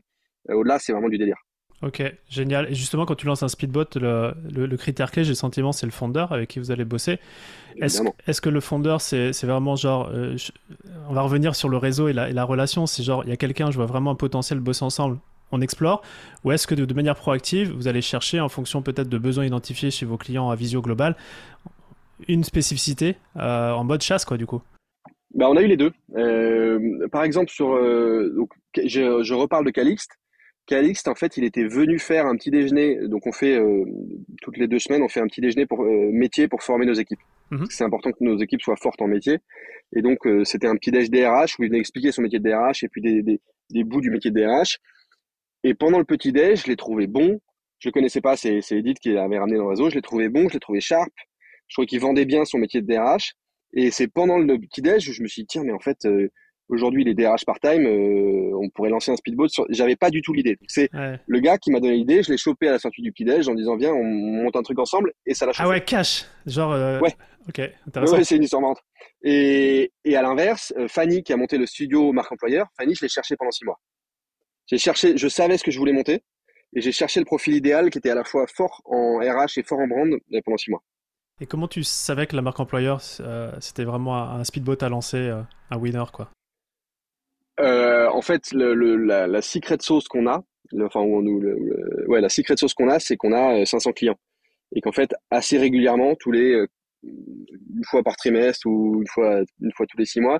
[0.49, 1.35] Euh, Au-delà, c'est vraiment du délire.
[1.81, 2.71] Ok, génial.
[2.71, 5.71] Et justement, quand tu lances un speedboat, le, le, le critère clé, j'ai le sentiment,
[5.71, 7.19] c'est le founder avec qui vous allez bosser.
[7.77, 10.51] Est-ce est que le founder, c'est vraiment genre, euh, je,
[11.09, 13.33] on va revenir sur le réseau et la, et la relation, c'est genre, il y
[13.33, 15.17] a quelqu'un, je vois vraiment un potentiel bosser ensemble,
[15.51, 16.01] on explore
[16.43, 19.45] Ou est-ce que de, de, manière proactive, vous allez chercher, en fonction peut-être de besoins
[19.45, 21.15] identifiés chez vos clients à visio global,
[22.27, 24.61] une spécificité euh, en mode chasse, quoi, du coup?
[25.33, 25.91] Bah, on a eu les deux.
[26.15, 30.11] Euh, par exemple, sur, euh, donc, je, je, reparle de Calixte.
[30.67, 33.07] Calixte, en fait, il était venu faire un petit déjeuner.
[33.07, 33.59] Donc, on fait
[34.41, 37.19] toutes les deux semaines, on fait un petit déjeuner pour métier pour former nos équipes.
[37.49, 37.65] Mhm.
[37.69, 39.39] C'est important que nos équipes soient fortes en métier.
[39.93, 42.83] Et donc, c'était un petit déj DRH où il venait expliquer son métier de DRH
[42.83, 44.77] et puis des, des, des bouts du métier de DRH.
[45.63, 47.39] Et pendant le petit déj, je l'ai trouvé bon.
[47.79, 49.89] Je le connaissais pas, c'est Edith qui l'avait ramené dans le réseau.
[49.89, 51.11] Je l'ai trouvé bon, je l'ai trouvé sharp.
[51.67, 53.33] Je trouvais qu'il vendait bien son métier de DRH.
[53.73, 56.05] Et c'est pendant le petit déj où je me suis dit, tiens, mais en fait,
[56.05, 56.29] euh,
[56.67, 59.47] aujourd'hui, les DRH part-time, euh, on pourrait lancer un speedboat.
[59.47, 59.65] Sur...
[59.69, 60.57] J'avais pas du tout l'idée.
[60.67, 63.25] C'est le gars qui m'a donné l'idée, je l'ai chopé à la sortie du petit
[63.25, 65.65] déj en disant, viens, on monte un truc ensemble, et ça l'a chopé.
[65.65, 66.25] Ah ouais, cash.
[66.45, 66.99] Genre, euh...
[66.99, 67.13] ouais.
[67.47, 68.17] Ok, intéressant.
[68.17, 68.81] Ouais, c'est une histoire marrante.
[69.23, 73.01] Et, et à l'inverse, euh, Fanny qui a monté le studio marque employeur, Fanny, je
[73.01, 73.79] l'ai cherché pendant six mois.
[74.71, 76.23] J'ai cherché, je savais ce que je voulais monter,
[76.73, 79.63] et j'ai cherché le profil idéal qui était à la fois fort en RH et
[79.63, 80.09] fort en brand
[80.45, 80.81] pendant six mois.
[81.41, 85.17] Et comment tu savais que la marque employeur, euh, c'était vraiment un speedboat à lancer,
[85.17, 86.29] euh, un winner, quoi?
[87.59, 92.55] Euh, En fait, le, la, la, secret sauce qu'on a, le, enfin, ouais, la secret
[92.55, 94.19] sauce qu'on a, c'est qu'on a 500 clients.
[94.73, 96.65] Et qu'en fait, assez régulièrement, tous les,
[97.03, 100.39] une fois par trimestre ou une fois, une fois tous les six mois,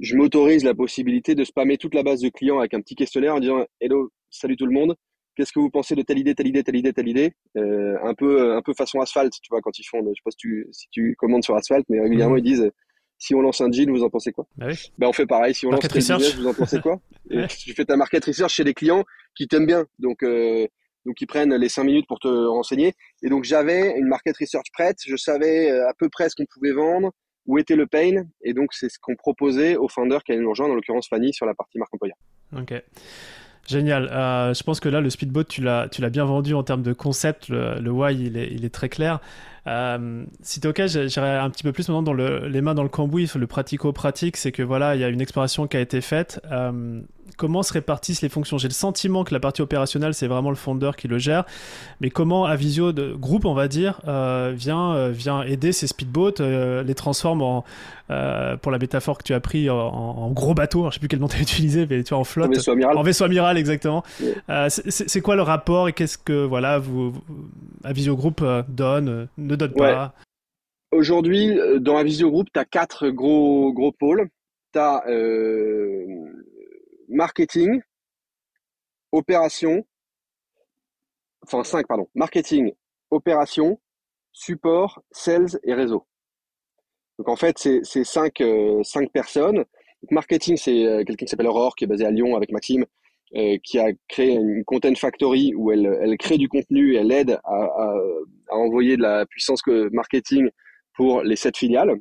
[0.00, 3.34] je m'autorise la possibilité de spammer toute la base de clients avec un petit questionnaire
[3.34, 4.96] en disant Hello, salut tout le monde,
[5.36, 7.32] qu'est-ce que vous pensez de telle idée, telle idée, telle idée, telle idée?
[7.56, 10.30] Euh, Un peu, un peu façon asphalte, tu vois, quand ils font, je sais pas
[10.30, 12.40] si tu, si tu commandes sur asphalte, mais régulièrement mhm.
[12.40, 12.70] ils disent,
[13.18, 14.46] si on lance un jean, vous en pensez quoi?
[14.56, 14.92] Bah oui.
[14.96, 16.98] ben, on fait pareil, si on lance un business, vous en pensez quoi
[17.30, 19.04] Et tu fais ta market research chez des clients
[19.36, 20.66] qui t'aiment bien, donc euh,
[21.06, 22.94] donc ils prennent les cinq minutes pour te renseigner.
[23.22, 26.46] Et donc j'avais une market research prête, je savais euh, à peu près ce qu'on
[26.46, 27.12] pouvait vendre,
[27.46, 30.50] où était le pain, et donc c'est ce qu'on proposait aux founders qui allaient nous
[30.50, 32.16] rejoindre, en l'occurrence Fanny, sur la partie marque employeur.
[32.56, 32.74] Ok.
[33.70, 34.08] Génial.
[34.10, 37.48] Euh, je pense que là, le speedboat, tu l'as, bien vendu en termes de concept.
[37.48, 39.20] Le, why, il est, très clair.
[39.66, 42.82] Euh, si t'es ok, j'irai un petit peu plus maintenant dans le, les mains dans
[42.82, 44.36] le cambouis, le pratico-pratique.
[44.36, 46.40] C'est que voilà, il y a une exploration qui a été faite.
[46.50, 47.00] Euh,
[47.40, 50.56] comment se répartissent les fonctions J'ai le sentiment que la partie opérationnelle, c'est vraiment le
[50.56, 51.46] fondeur qui le gère.
[52.02, 56.40] Mais comment Avisio de groupe, on va dire, euh, vient, euh, vient aider ces speedboats,
[56.40, 57.64] euh, les transforme en,
[58.60, 60.90] pour la métaphore que tu as pris, en, gros bateau.
[60.90, 62.48] Je sais plus quel nom tu as utilisé, mais tu vois, en flotte.
[62.48, 62.98] En vaisseau amiral.
[62.98, 64.04] En vaisseau amiral, exactement.
[64.68, 67.14] c'est quoi le rapport et qu'est-ce que voilà, vous,
[67.84, 70.12] Avisio Group donne, ne donne pas?
[70.92, 74.28] Aujourd'hui, dans Avisio Group, tu as quatre gros, gros pôles.
[74.74, 75.02] Tu as
[77.10, 77.82] marketing,
[79.12, 79.84] opération,
[81.42, 82.72] enfin 5, pardon, marketing,
[83.10, 83.80] opération,
[84.32, 86.06] support, sales et réseau.
[87.18, 89.64] Donc en fait, c'est cinq, euh, cinq personnes.
[90.10, 92.86] marketing, c'est euh, quelqu'un qui s'appelle Aurore, qui est basé à Lyon avec Maxime,
[93.36, 97.38] euh, qui a créé une content factory où elle, elle crée du contenu, elle aide
[97.44, 97.94] à, à,
[98.50, 99.60] à envoyer de la puissance
[99.92, 100.48] marketing
[100.94, 101.94] pour les sept filiales.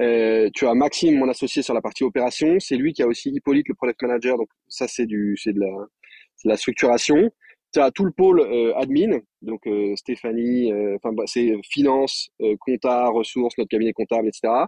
[0.00, 2.58] Euh, tu as Maxime, mon associé sur la partie opération.
[2.60, 4.36] C'est lui qui a aussi Hippolyte, le product manager.
[4.36, 7.30] Donc ça, c'est du, c'est de la, de la structuration.
[7.72, 12.30] Tu as tout le pôle euh, admin, donc euh, Stéphanie, euh, enfin bah, c'est finance,
[12.60, 14.66] compta, ressources, notre cabinet comptable, etc.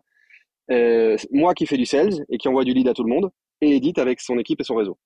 [1.30, 3.76] moi qui fais du sales et qui envoie du lead à tout le monde, et
[3.76, 4.98] Edith avec son équipe et son réseau.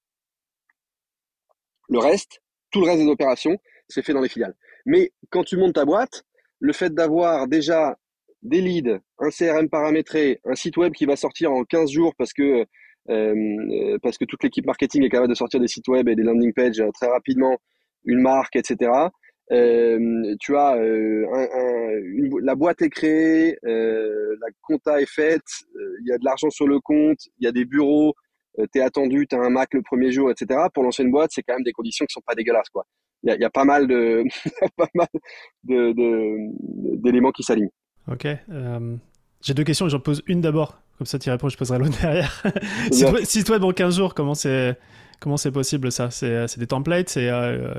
[1.89, 3.57] Le reste, tout le reste des opérations,
[3.89, 4.57] c'est fait dans les filiales.
[4.87, 6.25] Mais quand tu montes ta boîte,
[6.59, 7.97] le fait d'avoir déjà
[8.43, 12.33] des leads, un CRM paramétré, un site web qui va sortir en 15 jours parce
[12.33, 12.67] que
[13.11, 16.23] euh, parce que toute l'équipe marketing est capable de sortir des sites web et des
[16.23, 17.59] landing pages euh, très rapidement,
[18.05, 19.11] une marque, etc.
[19.51, 25.43] Euh, tu as euh, un, la boîte est créée, euh, la compta est faite,
[26.01, 28.15] il y a de l'argent sur le compte, il y a des bureaux,
[28.73, 30.61] tu es attendu, tu as un Mac le premier jour, etc.
[30.73, 32.69] Pour lancer une boîte, c'est quand même des conditions qui sont pas dégueulasses.
[32.71, 32.87] quoi.
[33.25, 34.25] Il y a, y a, pas mal de
[34.77, 35.09] pas mal
[35.65, 35.93] de
[37.03, 37.71] d'éléments qui s'alignent.
[38.11, 38.27] Ok.
[38.27, 38.97] Euh,
[39.43, 40.79] j'ai deux questions, j'en pose une d'abord.
[40.99, 42.43] Comme ça, tu réponds, je poserai l'autre derrière.
[42.91, 44.77] si, toi, dans 15 jours, comment c'est
[45.21, 46.11] comment c'est possible ça?
[46.11, 47.75] C'est des templates C'est euh,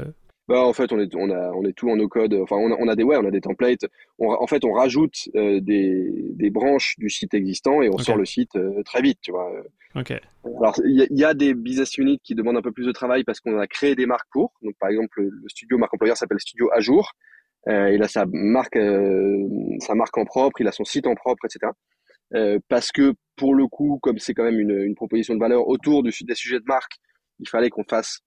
[0.48, 2.34] bah, en fait, on est, on, a, on est tout en no code.
[2.34, 3.86] Enfin, on a, on a des, ouais, on a des templates.
[4.20, 8.26] en fait, on rajoute euh, des, des, branches du site existant et on sort le
[8.26, 9.50] site très vite, tu vois.
[9.96, 10.12] Ok.
[10.44, 13.40] Alors, il y, a des business units qui demandent un peu plus de travail parce
[13.40, 14.52] qu'on a créé des marques pour.
[14.64, 17.14] Donc, par exemple, le studio marque employeur s'appelle Studio à jour.
[17.70, 19.38] Euh, il a sa marque, euh,
[19.80, 21.72] sa marque en propre, il a son site en propre, etc.
[22.36, 25.68] Euh, parce que pour le coup, comme c'est quand même une, une, proposition de valeur
[25.68, 26.94] autour du, des sujets de marque,
[27.40, 28.20] il fallait qu'on fasse,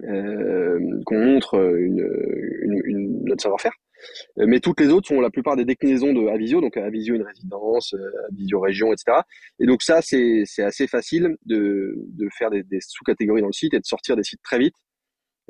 [0.00, 2.08] qu'on montre une,
[2.62, 3.72] une, une notre savoir-faire.
[4.36, 7.96] Mais toutes les autres sont la plupart des déclinaisons de Avisio, donc Avisio une résidence,
[8.30, 9.18] Avisio région, etc.
[9.58, 13.74] Et donc ça, c'est assez facile de, de faire des, des sous-catégories dans le site
[13.74, 14.74] et de sortir des sites très vite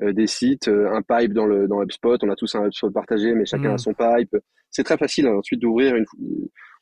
[0.00, 2.18] des sites, euh, un pipe dans le dans HubSpot.
[2.22, 3.78] On a tous un HubSpot partagé, mais chacun a hmm.
[3.78, 4.36] son pipe.
[4.70, 6.04] C'est très facile hein, ensuite d'ouvrir une.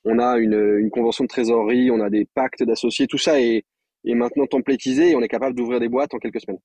[0.04, 3.64] on a une, une convention de trésorerie, on a des pactes d'associés, tout ça est,
[4.04, 6.60] est maintenant templétisé et on est capable d'ouvrir des boîtes en quelques semaines.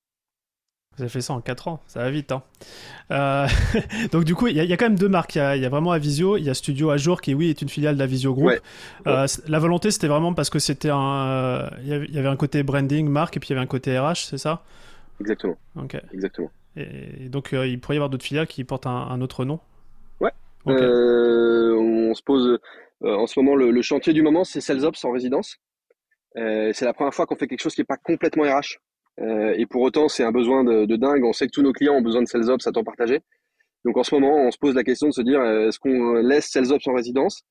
[0.97, 2.33] Vous avez fait ça en 4 ans, ça va vite.
[2.33, 2.43] Hein.
[3.11, 3.47] Euh,
[4.11, 5.35] donc du coup, il y, y, a quand même deux marques.
[5.35, 7.69] Il y, y, a vraiment Avisio, il y a Studio Ajour qui, oui, est une
[7.69, 8.47] filiale d'Avisio Group.
[8.47, 8.59] Ouais.
[9.07, 11.69] Euh, la volonté, c'était vraiment parce que c'était un...
[11.81, 14.27] Il y avait un côté branding, marque, et puis il y avait un côté RH,
[14.29, 14.63] c'est ça?
[15.19, 15.57] Exactement.
[15.75, 15.97] Ok.
[16.13, 16.51] Exactement.
[16.75, 19.59] Et, donc, euh, il pourrait y avoir d'autres filiales qui portent un, un autre nom
[20.19, 20.31] Ouais.
[20.65, 20.85] Okay.
[20.85, 22.59] on se pose...
[23.03, 25.57] en ce moment, le, le chantier du moment, c'est SalesOps en résidence.
[26.35, 28.79] c'est la première fois qu'on fait quelque chose qui n'est pas complètement RH.
[29.19, 31.23] Euh, et pour autant, c'est un besoin de, de, dingue.
[31.23, 33.19] On sait que tous nos clients ont besoin de SalesOps à temps partagé.
[33.83, 36.13] Donc en ce moment, on se pose la question de se dire euh, est-ce qu'on
[36.15, 37.43] laisse SalesOps en résidence?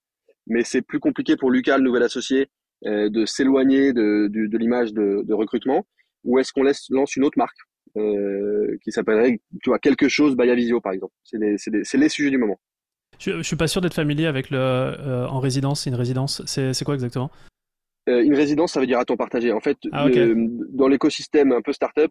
[0.47, 2.49] Mais c'est plus compliqué pour Lucas, le nouvel associé,
[2.87, 5.87] euh, de s'éloigner de, de, de l'image de, recrutement,
[6.25, 7.57] ou est-ce qu'on laisse lance une autre marque
[7.97, 11.13] euh, qui s'appellerait, tu vois, quelque chose by Avisio par exemple.
[11.25, 12.61] C'est les, les, les, sujets du moment.
[13.19, 15.87] Je, je suis pas sûr d'être familier avec le euh, en résidence.
[15.87, 17.31] Une résidence, c'est quoi exactement?
[18.09, 19.53] Euh, une résidence, ça veut dire à temps partagé.
[19.53, 20.27] En fait, ah, okay.
[20.27, 22.11] le, dans l'écosystème un peu startup,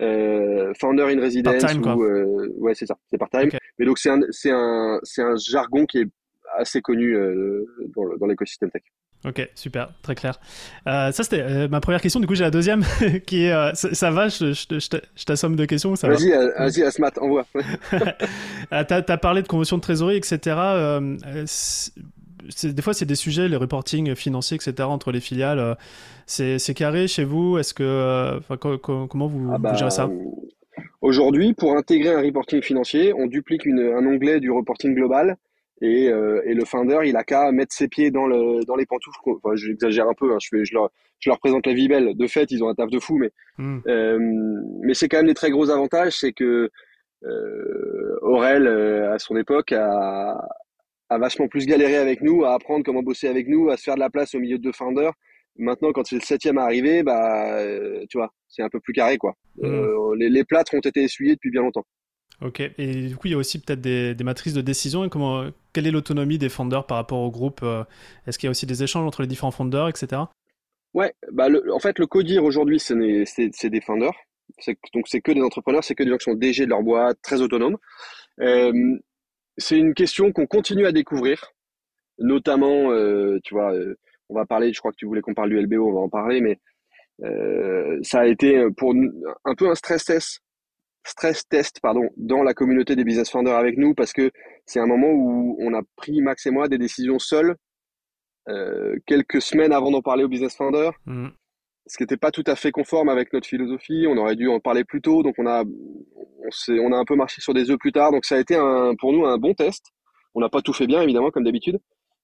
[0.00, 3.48] euh, founder in residence, ou, euh, ouais, c'est ça, c'est part-time.
[3.48, 3.58] Okay.
[3.78, 6.08] Mais donc c'est un, c'est un, c'est un jargon qui est
[6.56, 8.82] assez connu euh, dans l'écosystème tech.
[9.26, 10.40] Ok, super, très clair.
[10.86, 12.20] Euh, ça, c'était euh, ma première question.
[12.20, 12.82] Du coup, j'ai la deuxième
[13.26, 16.82] qui est euh, ça, ça, va Je, je, je, t'assomme de questions ça Vas-y, vas-y,
[16.82, 17.44] Asmat, envoie.
[17.90, 20.56] Tu as, parlé de convention de trésorerie, etc.
[22.64, 25.76] des fois, c'est des sujets, les reporting financiers, etc., entre les filiales.
[26.26, 27.58] C'est carré chez vous?
[27.58, 28.40] Est-ce que,
[29.06, 30.08] comment vous, ah bah, vous, gérez ça?
[31.02, 35.36] Aujourd'hui, pour intégrer un reporting financier, on duplique une, un onglet du reporting global
[35.82, 38.84] et, euh, et, le founder, il a qu'à mettre ses pieds dans, le, dans les
[38.84, 39.18] pantoufles.
[39.24, 40.90] Enfin, j'exagère un peu, hein, je, fais, je, leur,
[41.20, 42.14] je leur présente la vie belle.
[42.14, 43.78] De fait, ils ont un taf de fou, mais, mm.
[43.86, 44.18] euh,
[44.82, 46.18] mais c'est quand même des très gros avantages.
[46.18, 46.68] C'est que
[47.24, 50.38] euh, Aurel, euh, à son époque, a,
[51.08, 53.94] a vachement plus galéré avec nous, à apprendre comment bosser avec nous, à se faire
[53.94, 55.12] de la place au milieu de deux founders.
[55.56, 58.92] Maintenant, quand c'est le septième à arriver, bah, euh, tu vois, c'est un peu plus
[58.92, 59.34] carré, quoi.
[59.56, 60.14] Mm.
[60.18, 61.86] les, les plâtres ont été essuyés depuis bien longtemps.
[62.42, 65.04] Ok, et du coup, il y a aussi peut-être des, matrices de décision.
[65.04, 67.84] Et comment, quelle est l'autonomie des founders par rapport au groupe euh,
[68.26, 70.22] Est-ce qu'il y a aussi des échanges entre les différents founders, etc.
[70.94, 74.14] Ouais, bah en fait, le codir aujourd'hui, c'est des founders.
[74.94, 77.18] Donc, c'est que des entrepreneurs, c'est que des gens qui sont DG de leur boîte,
[77.22, 77.76] très autonomes.
[78.40, 78.98] Euh,
[79.58, 81.52] c'est une question qu'on continue à découvrir,
[82.18, 83.74] notamment, euh, tu vois,
[84.30, 86.08] on va parler, je crois que tu voulais qu'on parle du LBO, on va en
[86.08, 86.58] parler, mais
[88.02, 88.94] ça a été pour
[89.44, 90.40] un peu un stress test
[91.04, 94.30] stress test pardon dans la communauté des business founders avec nous parce que
[94.66, 97.56] c'est un moment où on a pris Max et moi des décisions seuls
[98.48, 100.92] euh, quelques semaines avant d'en parler aux business founders.
[101.06, 101.28] Mmh.
[101.86, 104.06] ce qui n'était pas tout à fait conforme avec notre philosophie.
[104.08, 105.22] On aurait dû en parler plus tôt.
[105.22, 108.12] Donc on a on, on a un peu marché sur des œufs plus tard.
[108.12, 109.86] Donc ça a été un, pour nous un bon test.
[110.34, 111.78] On n'a pas tout fait bien évidemment comme d'habitude.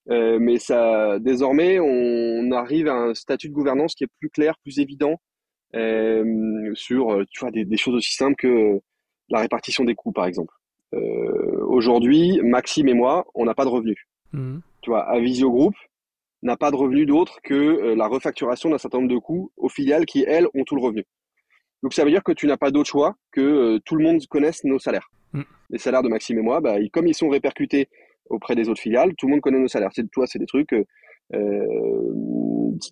[0.09, 4.55] Euh, mais ça désormais on arrive à un statut de gouvernance qui est plus clair
[4.63, 5.19] plus évident
[5.75, 8.79] euh, sur tu vois, des, des, choses aussi simples que
[9.29, 10.53] la répartition des coûts, par exemple.
[10.93, 13.97] Euh, Aujourd'hui, Maxime et moi, on n'a pas de revenus.
[14.33, 14.59] Mmh.
[14.81, 15.75] Tu vois, Avisio Group
[16.43, 19.69] n'a pas de revenus d'autre que euh, la refacturation d'un certain nombre de coûts aux
[19.69, 21.03] filiales qui, elles, ont tout le revenu.
[21.83, 24.25] Donc ça veut dire que tu n'as pas d'autre choix que euh, tout le monde
[24.27, 25.09] connaisse nos salaires.
[25.33, 25.41] Mmh.
[25.71, 27.89] Les salaires de Maxime et moi, bah, comme ils sont répercutés
[28.29, 29.91] auprès des autres filiales, tout le monde connaît nos salaires.
[29.93, 30.85] C'est toi, c'est des trucs euh,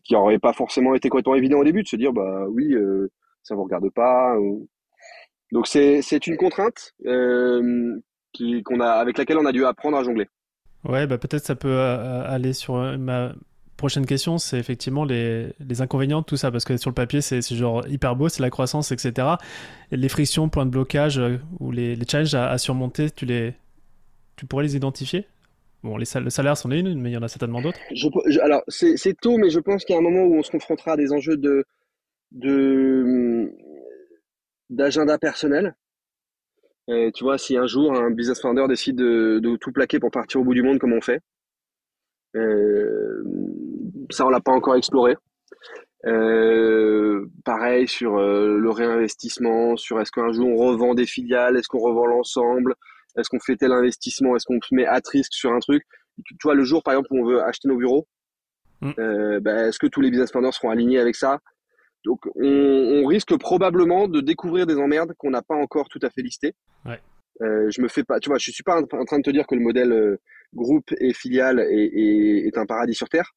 [0.03, 3.11] qui n'aurait pas forcément été complètement évident au début de se dire bah oui euh,
[3.43, 4.67] ça vous regarde pas ou...
[5.51, 7.99] donc c'est une contrainte euh,
[8.33, 10.27] qui qu'on a avec laquelle on a dû apprendre à jongler.
[10.83, 13.33] Ouais bah peut-être ça peut euh, aller sur euh, ma
[13.77, 17.21] prochaine question c'est effectivement les, les inconvénients de tout ça parce que sur le papier
[17.21, 19.27] c'est genre hyper beau c'est la croissance etc
[19.91, 23.25] et les frictions points de blocage euh, ou les, les challenges à, à surmonter tu
[23.25, 23.53] les
[24.38, 25.27] tu pourrais les identifier?
[25.86, 27.78] Bon, les le salaire, c'en est une, mais il y en a certainement d'autres.
[28.41, 30.93] Alors, c'est tôt, mais je pense qu'il y a un moment où on se confrontera
[30.93, 31.63] à des enjeux de
[34.71, 35.76] d'agenda personnel.
[36.88, 40.43] Tu vois, si un jour un business founder décide de, tout plaquer pour partir au
[40.43, 41.21] bout du monde, comme on fait,
[42.36, 43.24] euh,
[44.10, 45.15] ça on l'a pas encore exploré.
[47.45, 51.78] Pareil sur euh, le réinvestissement, sur est-ce qu'un jour on revend des filiales, est-ce qu'on
[51.80, 52.74] revend l'ensemble,
[53.18, 54.36] est-ce qu'on fait tel investissement?
[54.36, 55.84] Est-ce qu'on se met à risque sur un truc?
[56.24, 58.07] Tu, vois, le jour, par exemple, où on veut acheter nos bureaux,
[58.82, 58.91] mm.
[58.99, 61.39] euh, bah, est-ce que tous les business founders seront alignés avec ça?
[62.05, 66.09] Donc, on, on, risque probablement de découvrir des emmerdes qu'on n'a pas encore tout à
[66.09, 66.53] fait listées.
[66.86, 67.01] Ouais.
[67.41, 69.45] Euh, je me fais pas, tu vois, je suis pas en train de te dire
[69.45, 70.18] que le modèle euh,
[70.53, 73.32] groupe et filiale est, est, est, un paradis sur terre.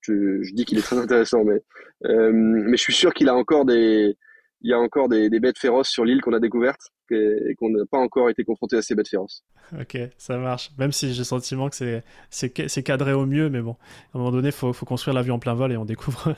[0.00, 1.60] Je, je dis qu'il est très intéressant, mais
[2.06, 4.16] euh, mais je suis sûr qu'il a encore des,
[4.62, 7.70] il y a encore des, des bêtes féroces sur l'île qu'on a découvertes et qu'on
[7.70, 9.44] n'a pas encore été confronté à ces bêtes féroces.
[9.78, 10.70] Ok, ça marche.
[10.78, 13.72] Même si j'ai le sentiment que c'est, c'est, cadré au mieux, mais bon,
[14.12, 16.34] à un moment donné, il faut, faut construire l'avion en plein vol et on découvre.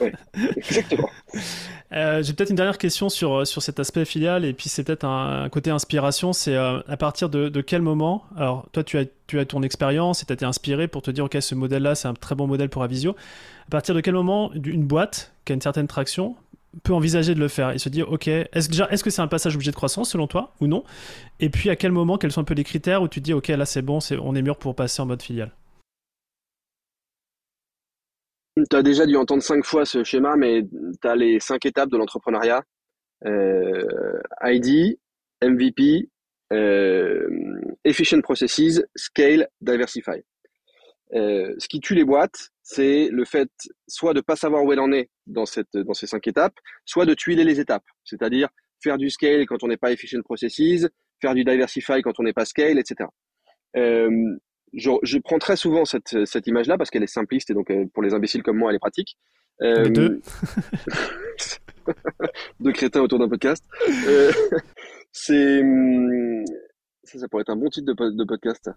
[0.57, 1.09] exactement.
[1.93, 5.05] euh, j'ai peut-être une dernière question sur, sur cet aspect filial, et puis c'est peut-être
[5.05, 6.33] un, côté inspiration.
[6.33, 9.63] C'est euh, à partir de, de, quel moment Alors, toi, tu as, tu as ton
[9.63, 12.35] expérience et tu as été inspiré pour te dire, ok, ce modèle-là, c'est un très
[12.35, 13.17] bon modèle pour Avisio.
[13.67, 16.37] À partir de quel moment une boîte qui a une certaine traction
[16.83, 17.71] peut envisager de le faire.
[17.71, 20.67] Et se dire ok est-ce que c'est un passage obligé de croissance selon toi ou
[20.67, 20.85] non?
[21.41, 23.33] Et puis à quel moment quels sont un peu les critères où tu te dis
[23.33, 25.53] ok là c'est bon on est mûr pour passer en mode filiale?
[28.57, 30.63] Tu as déjà dû entendre cinq fois ce schéma mais
[31.03, 32.63] tu as les cinq étapes de l'entrepreneuriat.
[33.27, 34.99] Euh, ID
[35.43, 36.11] MVP
[36.53, 37.27] euh,
[37.85, 40.23] efficient processes scale diversify.
[41.15, 43.51] Euh, ce qui tue les boîtes, c'est le fait
[43.87, 47.07] soit de pas savoir où elle en est dans cette dans ces cinq étapes, soit
[47.07, 48.49] de tuiler les étapes, c'est-à-dire
[48.83, 50.89] faire du scale quand on n'est pas efficient processes,
[51.21, 53.09] faire du diversify quand on n'est pas scale, etc.
[53.77, 54.37] Euh,
[54.73, 57.85] je, je, prends très souvent cette, cette image-là parce qu'elle est simpliste et donc euh,
[57.93, 59.17] pour les imbéciles comme moi, elle est pratique.
[59.63, 60.21] Euh, deux.
[62.61, 63.65] deux crétins autour d'un podcast.
[64.09, 64.33] Euh,
[65.13, 66.45] c'est hum,
[67.05, 68.71] ça, ça pourrait être un bon titre de, de podcast.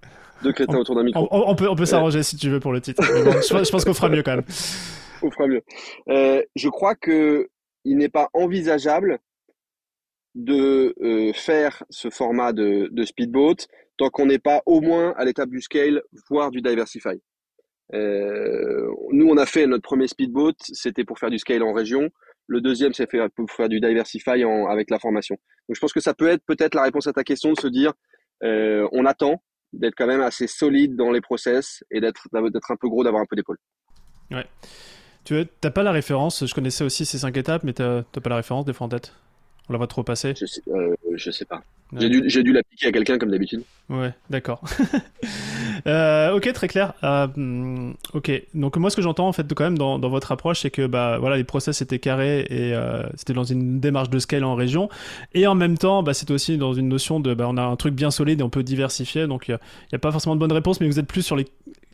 [0.44, 1.28] Deux crétins autour d'un micro.
[1.32, 3.04] On, peut, on peut s'arranger si tu veux pour le titre.
[3.04, 4.46] je, pense qu'on fera mieux quand même.
[5.24, 5.64] On fera mieux.
[6.10, 7.50] Euh, je crois que
[7.86, 9.18] il n'est pas envisageable
[10.36, 13.56] de euh, faire ce format de, de speedboat
[13.98, 17.20] tant qu'on n'est pas au moins à l'étape du scale, voire du diversify.
[17.94, 22.10] Euh, nous, on a fait notre premier speedboat, c'était pour faire du scale en région.
[22.48, 25.36] Le deuxième, c'est pour faire du diversify en, avec la formation.
[25.68, 27.68] Donc, je pense que ça peut être peut-être la réponse à ta question de se
[27.68, 27.94] dire,
[28.44, 29.42] euh, on attend
[29.74, 33.22] d'être quand même assez solide dans les process et d'être d'être un peu gros, d'avoir
[33.22, 33.58] un peu d'épaule.
[34.32, 34.46] Ouais.
[35.26, 38.30] Tu n'as pas la référence, je connaissais aussi ces cinq étapes, mais tu n'as pas
[38.30, 39.14] la référence des fois en tête?
[39.70, 40.34] On la voit trop passer?
[40.40, 41.62] Je sais, euh, je sais pas.
[41.98, 43.64] J'ai dû, dû l'appliquer à quelqu'un comme d'habitude.
[43.90, 44.62] Ouais, d'accord.
[45.86, 46.94] Euh, ok, très clair.
[47.04, 50.62] Euh, ok, donc moi ce que j'entends en fait quand même dans, dans votre approche,
[50.62, 54.20] c'est que bah voilà les process étaient carrés et euh, c'était dans une démarche de
[54.20, 54.90] scale en région,
[55.34, 57.76] et en même temps bah, c'était aussi dans une notion de bah, on a un
[57.76, 59.52] truc bien solide et on peut diversifier, donc il
[59.92, 61.46] n'y a, pas forcément de bonne réponse, mais vous êtes plus sur les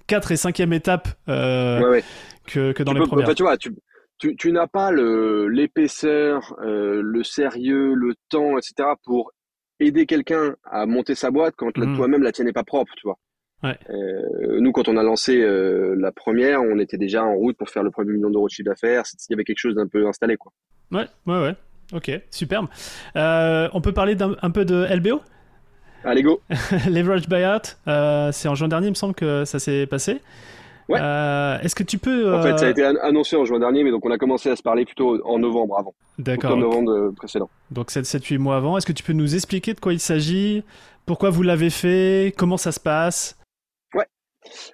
[0.07, 3.33] 4 et 5e étapes Que, que, dans les premières.
[3.35, 3.73] tu vois, tu,
[4.17, 8.89] tu, tu n'as pas l'épaisseur, le sérieux, le temps, etc.
[9.05, 9.31] pour
[9.79, 11.95] aider quelqu'un à monter sa boîte quand mmh.
[11.95, 13.17] toi-même la tienne n'est pas propre, tu vois.
[13.63, 13.77] Ouais.
[13.89, 17.69] Euh, nous, quand on a lancé euh, la première, on était déjà en route pour
[17.69, 19.03] faire le premier million d'euros de chiffre d'affaires.
[19.29, 20.51] Il y avait quelque chose d'un peu installé, quoi.
[20.91, 21.55] Ouais, ouais, ouais.
[21.93, 22.67] Ok, superbe.
[23.15, 25.21] Euh, on peut parler un, peu de LBO
[26.03, 26.41] Allez, go
[26.89, 30.19] Leverage Buyout, c'est en juin dernier, il me semble que ça s'est passé.
[30.89, 30.99] Ouais.
[31.61, 32.35] Est-ce que tu peux.
[32.35, 34.57] En fait, ça a été annoncé en juin dernier, mais donc on a commencé à
[34.57, 35.93] se parler plutôt en novembre avant.
[36.17, 36.51] D'accord.
[36.51, 37.49] En novembre précédent.
[37.71, 38.77] Donc 7-8 mois avant.
[38.77, 40.63] Est-ce que tu peux nous expliquer de quoi il s'agit?
[41.05, 42.33] Pourquoi vous l'avez fait?
[42.37, 43.37] Comment ça se passe?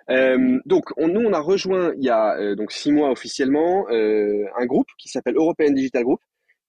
[0.10, 3.88] Euh, donc, on, nous, on a rejoint il y a euh, donc six mois officiellement
[3.90, 6.22] euh, un groupe qui s'appelle European Digital Group,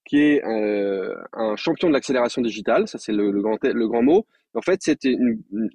[0.05, 2.87] qui est un champion de l'accélération digitale.
[2.87, 4.25] Ça, c'est le, grand, le grand mot.
[4.55, 4.99] En fait, c'est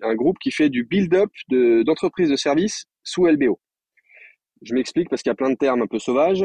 [0.03, 3.59] un groupe qui fait du build-up d'entreprises de, services sous LBO.
[4.63, 6.45] Je m'explique parce qu'il y a plein de termes un peu sauvages.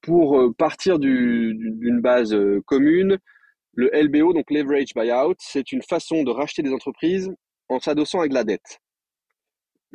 [0.00, 2.34] Pour partir d'une base
[2.66, 3.18] commune,
[3.74, 7.30] le LBO, donc Leverage Buyout, c'est une façon de racheter des entreprises
[7.68, 8.80] en s'adossant avec la dette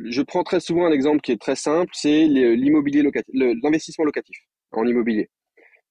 [0.05, 4.37] je prends très souvent un exemple qui est très simple, c'est l'immobilier locatif, l'investissement locatif
[4.71, 5.29] en immobilier.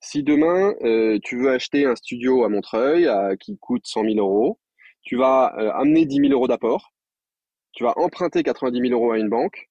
[0.01, 3.09] Si demain euh, tu veux acheter un studio à Montreuil
[3.41, 4.59] qui coûte 100 000 euros,
[5.03, 6.93] tu vas euh, amener 10 000 euros d'apport,
[7.73, 9.69] tu vas emprunter 90 000 euros à une banque,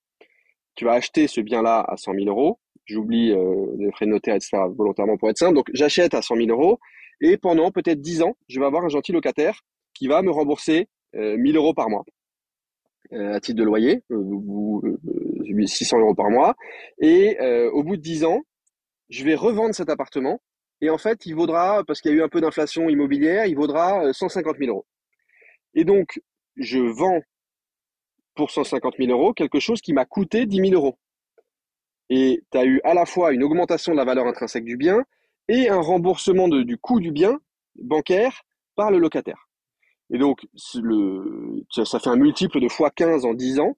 [0.76, 2.60] tu vas acheter ce bien-là à 100 000 euros.
[2.86, 4.58] J'oublie euh, les frais de notaire, etc.
[4.76, 5.56] volontairement pour être simple.
[5.56, 6.80] Donc j'achète à 100 000 euros
[7.22, 9.62] et pendant peut-être 10 ans, je vais avoir un gentil locataire
[9.94, 12.06] qui va me rembourser 1000 euros par mois.
[13.14, 16.56] Euh, à titre de loyer, euh, 600 euh, euros par mois.
[17.00, 18.42] Et euh, au bout de 10 ans,
[19.10, 20.42] je vais revendre cet appartement.
[20.82, 23.56] Et en fait, il vaudra, parce qu'il y a eu un peu d'inflation immobilière, il
[23.56, 24.86] vaudra 150 000 euros.
[25.74, 26.20] Et donc,
[26.58, 27.22] je vends
[28.36, 30.98] pour 150 000 euros quelque chose qui m'a coûté 10 000 euros.
[32.10, 35.04] Et tu as eu à la fois une augmentation de la valeur intrinsèque du bien
[35.48, 37.40] et un remboursement du coût du bien
[37.76, 38.44] bancaire
[38.76, 39.47] par le locataire.
[40.10, 40.46] Et donc,
[40.76, 43.78] le, ça, fait un multiple de fois 15 en 10 ans.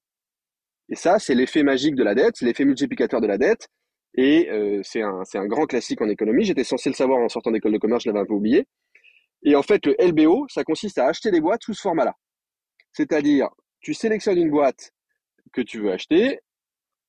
[0.89, 3.67] Et ça, c'est l'effet magique de la dette, c'est l'effet multiplicateur de la dette.
[4.15, 6.45] Et euh, c'est un, un, grand classique en économie.
[6.45, 8.67] J'étais censé le savoir en sortant d'école de commerce, je l'avais un peu oublié.
[9.43, 12.13] Et en fait, le LBO, ça consiste à acheter des boîtes sous ce format-là.
[12.91, 13.49] C'est-à-dire,
[13.81, 14.91] tu sélectionnes une boîte
[15.53, 16.39] que tu veux acheter,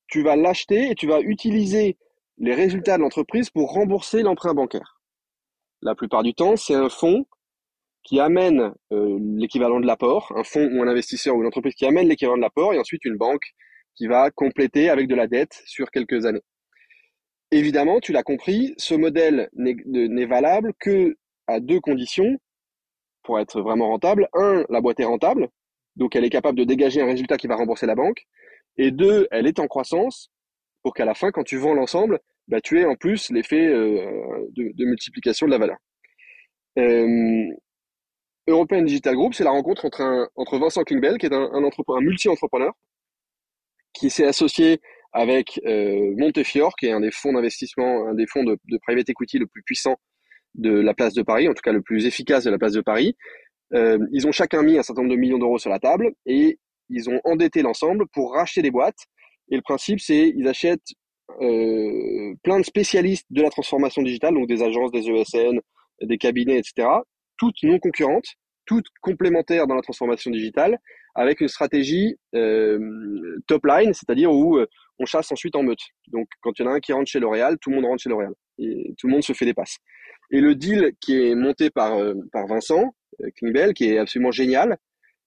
[0.07, 1.97] tu vas l'acheter et tu vas utiliser
[2.37, 5.01] les résultats de l'entreprise pour rembourser l'emprunt bancaire.
[5.81, 7.25] La plupart du temps, c'est un fonds
[8.03, 12.07] qui amène l'équivalent de l'apport, un fonds ou un investisseur ou une entreprise qui amène
[12.07, 13.53] l'équivalent de l'apport, et ensuite une banque
[13.95, 16.41] qui va compléter avec de la dette sur quelques années.
[17.51, 21.15] Évidemment, tu l'as compris, ce modèle n'est valable que
[21.47, 22.37] à deux conditions
[23.23, 24.29] pour être vraiment rentable.
[24.33, 25.49] Un, la boîte est rentable,
[25.95, 28.25] donc elle est capable de dégager un résultat qui va rembourser la banque.
[28.77, 30.31] Et deux, elle est en croissance
[30.81, 34.47] pour qu'à la fin, quand tu vends l'ensemble, bah, tu aies en plus l'effet euh,
[34.55, 35.77] de, multiplication de la valeur.
[36.79, 37.49] Euh,
[38.47, 42.01] European Digital Group, c'est la rencontre entre, un, entre Vincent Klingbeil, qui est un, un,
[42.01, 42.73] multi-entrepreneur,
[43.93, 44.81] qui s'est associé
[45.13, 49.09] avec euh, Montefiore, qui est un des fonds d'investissement, un des fonds de, de private
[49.09, 49.97] equity le plus puissant
[50.55, 52.81] de la place de Paris, en tout cas le plus efficace de la place de
[52.81, 53.15] Paris.
[53.73, 56.59] Euh, ils ont chacun mis un certain nombre de millions d'euros sur la table et
[56.89, 59.07] ils ont endetté l'ensemble pour racheter des boîtes.
[59.49, 60.93] Et le principe, c'est ils achètent
[61.41, 65.59] euh, plein de spécialistes de la transformation digitale, donc des agences, des ESN,
[66.01, 66.87] des cabinets, etc.,
[67.41, 68.35] toutes non concurrentes,
[68.67, 70.77] toutes complémentaires dans la transformation digitale,
[71.15, 74.67] avec une stratégie euh, top line, c'est-à-dire où euh,
[74.99, 75.81] on chasse ensuite en meute.
[76.09, 78.03] Donc, quand il y en a un qui rentre chez L'Oréal, tout le monde rentre
[78.03, 78.33] chez L'Oréal.
[78.59, 79.77] Et tout le monde se fait des passes.
[80.29, 84.31] Et le deal qui est monté par, euh, par Vincent euh, Knibel, qui est absolument
[84.31, 84.77] génial,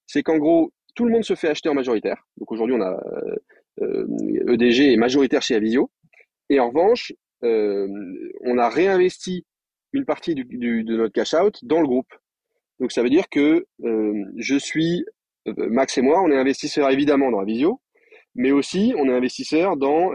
[0.07, 2.23] c'est qu'en gros, tout le monde se fait acheter en majoritaire.
[2.37, 2.97] Donc aujourd'hui, on a
[3.81, 5.91] EDG euh, est majoritaire chez Avisio.
[6.49, 7.11] Et en revanche,
[7.41, 9.45] on a réinvesti
[9.95, 12.11] une partie du, de notre cash out dans le groupe.
[12.79, 15.05] Donc ça veut dire que je suis
[15.45, 17.79] Max et moi, on est investisseurs évidemment dans Avisio,
[18.35, 20.11] mais aussi on est investisseurs dans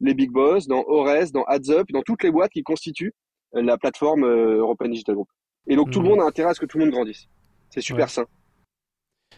[0.00, 3.14] les Big Boss, dans Ores, dans AdsUp, dans toutes les boîtes qui constituent
[3.52, 5.28] la plateforme euh, European Digital Group.
[5.66, 6.10] Et donc tout le mmh.
[6.10, 7.28] monde a intérêt à ce que tout le monde grandisse.
[7.70, 8.26] C'est super sain.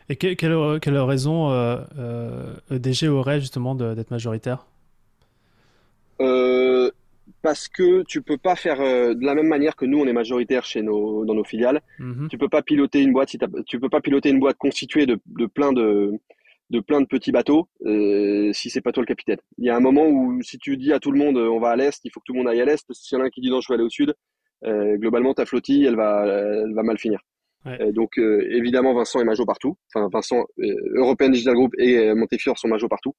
[0.08, 4.66] Et quelle, quelle raison euh, euh, EDG aurait justement d'être majoritaire?
[6.20, 6.90] Euh,
[7.44, 10.64] Parce que tu peux pas faire de la même manière que nous on est majoritaire
[10.64, 11.80] chez nos dans nos filiales.
[11.98, 12.28] Mmh.
[12.28, 15.20] Tu peux pas piloter une boîte si tu peux pas piloter une boîte constituée de,
[15.26, 16.12] de plein de
[16.70, 19.40] de plein de petits bateaux euh, si c'est pas toi le capitaine.
[19.58, 21.70] Il y a un moment où si tu dis à tout le monde on va
[21.70, 22.84] à l'est, il faut que tout le monde aille à l'est.
[22.92, 24.14] S'il y en a un qui dit non je vais aller au sud,
[24.64, 27.20] euh, globalement ta flottille elle va elle va mal finir.
[27.66, 29.76] Euh, donc euh, évidemment Vincent est major partout.
[29.94, 33.14] Enfin Vincent euh, European Digital Group et Montefiore sont major partout.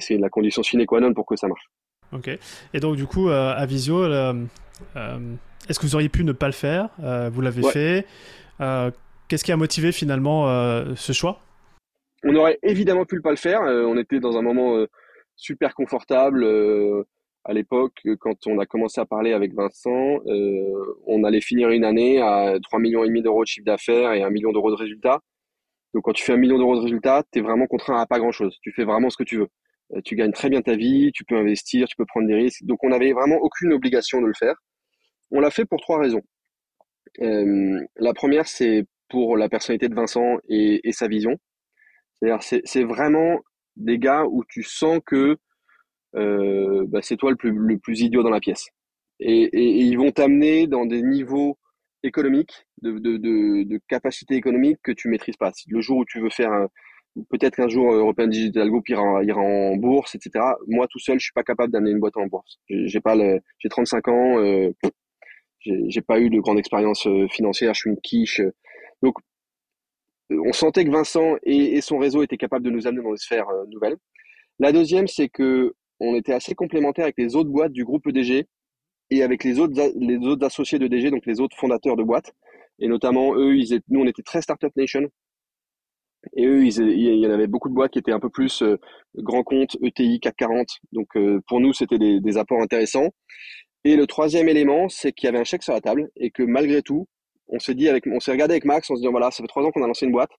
[0.00, 1.68] c'est la condition sine qua non pour que ça marche.
[2.12, 2.30] Ok.
[2.74, 6.90] Et donc du coup à Visio, est-ce que vous auriez pu ne pas le faire?
[6.98, 8.06] Vous l'avez fait.
[9.28, 10.46] Qu'est-ce qui a motivé finalement
[10.94, 11.40] ce choix?
[12.24, 13.62] On aurait évidemment pu le pas le faire.
[13.62, 14.86] Euh, on était dans un moment euh,
[15.36, 17.04] super confortable euh,
[17.44, 20.18] à l'époque quand on a commencé à parler avec Vincent.
[21.06, 24.24] on allait finir une année à 3 millions et demi d'euros de chiffre d'affaires et
[24.24, 25.20] un million d'euros de résultats.
[25.94, 28.18] Donc quand tu fais un million d'euros de résultats, tu es vraiment contraint à pas
[28.18, 28.58] grand-chose.
[28.62, 29.48] Tu fais vraiment ce que tu veux.
[30.04, 32.64] Tu gagnes très bien ta vie, tu peux investir, tu peux prendre des risques.
[32.64, 34.54] Donc on n'avait vraiment aucune obligation de le faire.
[35.30, 36.22] On l'a fait pour trois raisons.
[37.18, 41.38] la première, c'est pour la personnalité de Vincent et sa vision.
[42.14, 43.40] C'est-à-dire, c'est vraiment
[43.76, 45.36] des gars où tu sens que
[46.14, 48.68] euh, bah, c'est toi le plus, le plus idiot dans la pièce.
[49.20, 51.58] Et, et, ils vont t'amener dans des niveaux
[52.02, 55.52] économiques, de, de, de, capacité économique que tu maîtrises pas.
[55.68, 56.52] Le jour où tu veux faire
[57.30, 60.44] peut-être qu'un jour European Digital Group ira, ira, en bourse, etc.
[60.66, 62.58] Moi tout seul, je suis pas capable d'amener une boîte en bourse.
[62.68, 64.70] J'ai pas le, j'ai 35 ans, euh,
[65.64, 68.40] j'ai pas eu de grande expérience euh, financière, je suis une quiche.
[69.02, 69.16] Donc
[70.30, 73.48] on sentait que Vincent et, son réseau étaient capables de nous amener dans des sphères
[73.48, 73.96] euh, nouvelles.
[74.58, 78.46] La deuxième, c'est que on était assez complémentaires avec les autres boîtes du groupe EDG
[79.10, 82.32] et avec les autres, les autres associés de DG, donc les autres fondateurs de boîtes.
[82.78, 85.08] Et notamment, eux, ils étaient, nous, on était très Startup Nation.
[86.34, 88.62] Et eux, ils, il y en avait beaucoup de boîtes qui étaient un peu plus
[88.62, 88.78] euh,
[89.16, 90.66] grand compte, ETI, CAC 40.
[90.92, 93.10] Donc, euh, pour nous, c'était des, des apports intéressants.
[93.84, 96.42] Et le troisième élément, c'est qu'il y avait un chèque sur la table et que
[96.42, 97.06] malgré tout,
[97.48, 99.48] on s'est dit avec, on s'est regardé avec Max, on se dit voilà, ça fait
[99.48, 100.32] trois ans qu'on a lancé une boîte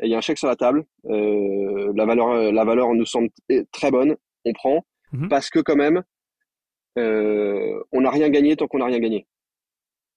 [0.00, 0.84] et il y a un chèque sur la table.
[1.06, 3.28] Euh, la valeur, la valeur nous semble
[3.70, 5.28] très bonne, on prend mhm.
[5.28, 6.02] parce que quand même,
[6.98, 9.26] euh, on n'a rien gagné tant qu'on n'a rien gagné.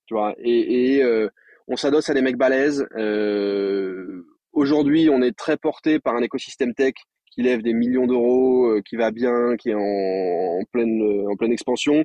[0.07, 1.29] Tu vois, et, et euh,
[1.67, 2.87] on s'adosse à des mecs balèzes.
[2.95, 4.25] Euh,
[4.55, 6.93] Aujourd'hui, on est très porté par un écosystème tech
[7.31, 11.35] qui lève des millions d'euros, euh, qui va bien, qui est en, en pleine, en
[11.35, 12.03] pleine expansion.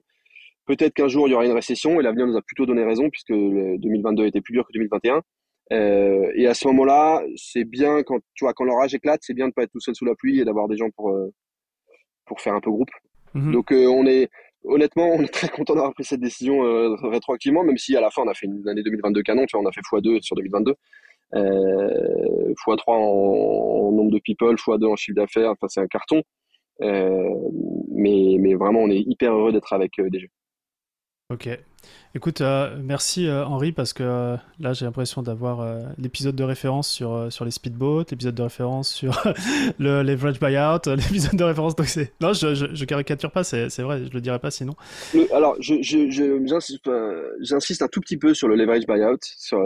[0.67, 3.09] Peut-être qu'un jour il y aura une récession et l'avenir nous a plutôt donné raison
[3.11, 5.23] puisque 2022 était plus dur que 2021.
[5.73, 9.49] Euh, et à ce moment-là, c'est bien quand tu vois quand l'orage éclate, c'est bien
[9.49, 11.33] de pas être tout seul sous la pluie et d'avoir des gens pour euh,
[12.27, 12.91] pour faire un peu groupe.
[13.35, 13.53] Mhm.
[13.53, 14.29] Donc euh, on est
[14.65, 18.11] honnêtement, on est très content d'avoir pris cette décision euh, rétroactivement, même si à la
[18.11, 20.37] fin on a fait une année 2022 canon, tu vois, on a fait x2 sur
[20.37, 20.75] 2022,
[21.35, 26.23] euh, x3 en, en, nombre de people, x2 en chiffre d'affaires, enfin c'est un carton.
[26.81, 30.31] mais mais vraiment on est hyper heureux d'être avec des jeux.
[31.31, 31.49] Ok.
[32.13, 35.65] Écoute, euh, merci euh, Henri parce que euh, là j'ai l'impression d'avoir
[35.97, 39.23] l'épisode de référence sur, sur les speedboats, l'épisode de référence sur
[39.79, 41.77] le leverage buyout, l'épisode de référence.
[41.77, 44.75] Donc c'est non, je, je, caricature pas, c'est vrai, je le dirais pas sinon.
[45.33, 49.61] alors j'insiste je, un tout petit peu sur le leverage buyout, sur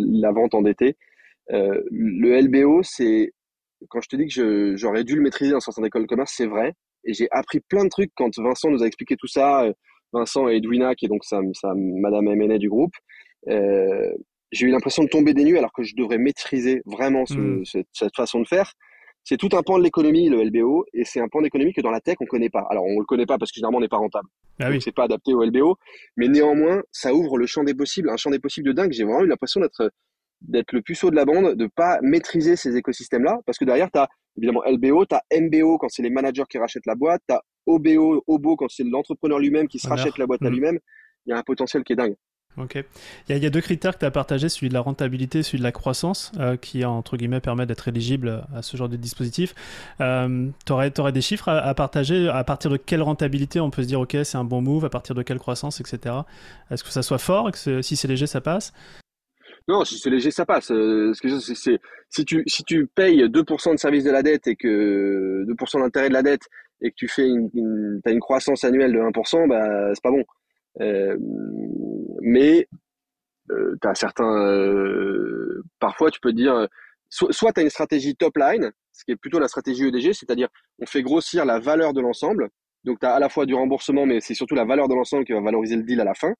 [0.00, 0.96] la vente endettée.
[1.48, 3.32] le LBO, c'est
[3.88, 6.46] quand je te dis que j'aurais dû le maîtriser en sortant d'école de commerce, c'est
[6.46, 6.74] vrai.
[7.04, 9.64] Et j'ai appris plein de trucs quand Vincent nous a expliqué tout ça.
[10.12, 12.92] Vincent et Edwina, qui est donc sa, sa Madame M&A du groupe,
[13.48, 14.12] euh,
[14.52, 17.64] j'ai eu l'impression de tomber des nues alors que je devrais maîtriser vraiment ce, mm.
[17.92, 18.72] cette, façon de faire.
[19.22, 21.90] C'est tout un pan de l'économie, le LBO, et c'est un pan d'économie que dans
[21.90, 22.66] la tech, on connaît pas.
[22.70, 24.28] Alors, on le connaît pas parce que généralement, on n'est pas rentable.
[24.60, 24.80] Ah oui.
[24.80, 25.76] C'est pas adapté au LBO,
[26.16, 28.92] mais néanmoins, ça ouvre le champ des possibles, un champ des possibles de dingue.
[28.92, 29.90] J'ai vraiment eu l'impression d'être
[30.40, 33.98] d'être le puceau de la bande, de pas maîtriser ces écosystèmes-là, parce que derrière, tu
[33.98, 37.34] as évidemment LBO, tu as MBO quand c'est les managers qui rachètent la boîte, tu
[37.34, 40.52] as OBO, OBO quand c'est l'entrepreneur lui-même qui se rachète la boîte à mm.
[40.52, 40.78] lui-même.
[41.26, 42.16] Il y a un potentiel qui est dingue.
[42.56, 42.82] Ok.
[43.28, 45.62] Il y, a, deux critères que tu as partagés, celui de la rentabilité, celui de
[45.62, 49.54] la croissance, euh, qui, entre guillemets, permet d'être éligible à ce genre de dispositif.
[50.00, 52.28] Euh, tu aurais, des chiffres à, partager?
[52.28, 54.90] À partir de quelle rentabilité on peut se dire, ok, c'est un bon move, à
[54.90, 56.14] partir de quelle croissance, etc.
[56.70, 57.48] Est-ce que ça soit fort?
[57.48, 58.72] Et que si c'est léger, ça passe?
[59.68, 60.72] Non, si c'est léger, ça passe.
[60.72, 65.80] Euh, si tu si tu payes 2% de service de la dette et que 2%
[65.80, 66.42] d'intérêt de la dette
[66.80, 70.10] et que tu fais une, une as une croissance annuelle de 1%, bah c'est pas
[70.10, 70.24] bon.
[70.80, 71.16] Euh,
[72.22, 72.66] mais
[73.50, 76.68] euh, tu as certains euh, parfois tu peux dire
[77.08, 80.48] soit tu as une stratégie top line, ce qui est plutôt la stratégie EDG, c'est-à-dire
[80.78, 82.48] on fait grossir la valeur de l'ensemble.
[82.84, 85.24] Donc tu as à la fois du remboursement mais c'est surtout la valeur de l'ensemble
[85.24, 86.32] qui va valoriser le deal à la fin.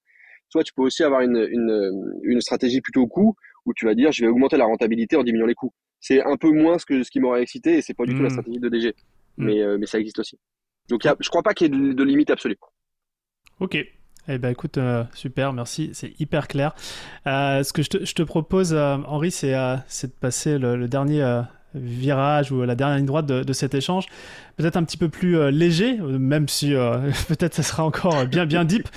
[0.49, 3.35] Soit tu peux aussi avoir une, une, une stratégie plutôt coût
[3.65, 5.73] où tu vas dire je vais augmenter la rentabilité en diminuant les coûts.
[5.99, 8.21] C'est un peu moins ce que ce qui m'aurait excité et c'est pas du tout
[8.21, 8.31] la hmm.
[8.31, 8.95] stratégie de DG.
[9.37, 9.45] Hmm.
[9.45, 10.39] Mais, euh, mais ça existe aussi.
[10.89, 12.57] Donc y a, je crois pas qu'il y ait de, limite absolue.
[13.59, 13.77] Ok.
[14.27, 16.75] Eh ben écoute, euh, super, merci, c'est hyper clair.
[17.27, 21.41] Euh, ce que je te, propose, Henri, c'est de passer le, dernier
[21.73, 24.05] virage ou la dernière ligne droite de, cet échange,
[24.57, 26.73] peut-être un petit peu plus léger, même si
[27.27, 28.87] peut-être ça sera encore bien bien deep.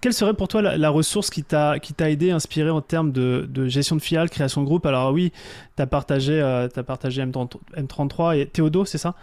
[0.00, 4.00] Quelle serait pour toi la, ressource qui t'a aidé, inspiré en termes de, gestion de
[4.00, 4.86] filiale, création de groupe?
[4.86, 5.32] Alors oui,
[5.76, 9.14] tu as partagé, euh, partagé M33 et Théodo, c'est ça?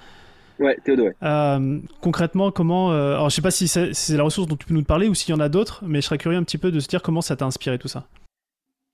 [0.60, 1.16] Ouais, Théodo, ouais.
[1.24, 2.92] Euh, concrètement, comment...
[2.92, 5.14] Euh, alors je sais pas si c'est la ressource dont tu peux nous parler ou
[5.14, 7.02] s'il y en a d'autres, mais je serais curieux un petit peu de se dire
[7.02, 8.08] comment ça t'a inspiré tout ça.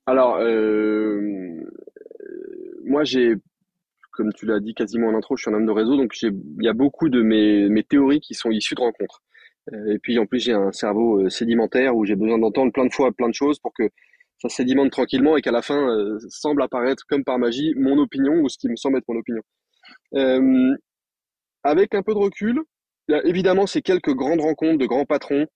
[0.05, 0.39] Alors,
[2.85, 3.35] moi j'ai,
[4.11, 6.33] comme tu l'as dit quasiment en intro, je suis un homme de réseau, donc il
[6.61, 9.21] y a beaucoup de mes, mes théories qui sont issues de rencontres.
[9.73, 12.85] Euh, et puis en plus, j'ai un cerveau euh, sédimentaire où j'ai besoin d'entendre plein
[12.85, 13.89] de fois plein de choses pour que
[14.41, 18.41] ça sédimente tranquillement et qu'à la fin euh, semble apparaître comme par magie mon opinion
[18.41, 19.41] ou ce qui me semble être mon opinion.
[20.15, 20.75] Euh,
[21.63, 22.61] avec un peu de recul,
[23.23, 25.47] évidemment ces quelques grandes rencontres de grands patrons,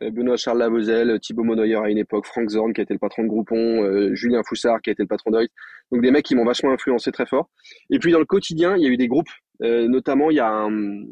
[0.00, 3.28] Benoît Charles Lavozel, Thibaut Monoyer à une époque, Frank Zorn qui été le patron de
[3.28, 5.46] Groupon, Julien Foussard qui été le patron d'Oit,
[5.90, 7.50] donc des mecs qui m'ont vachement influencé très fort.
[7.90, 10.48] Et puis dans le quotidien, il y a eu des groupes, notamment il y a
[10.48, 11.04] un,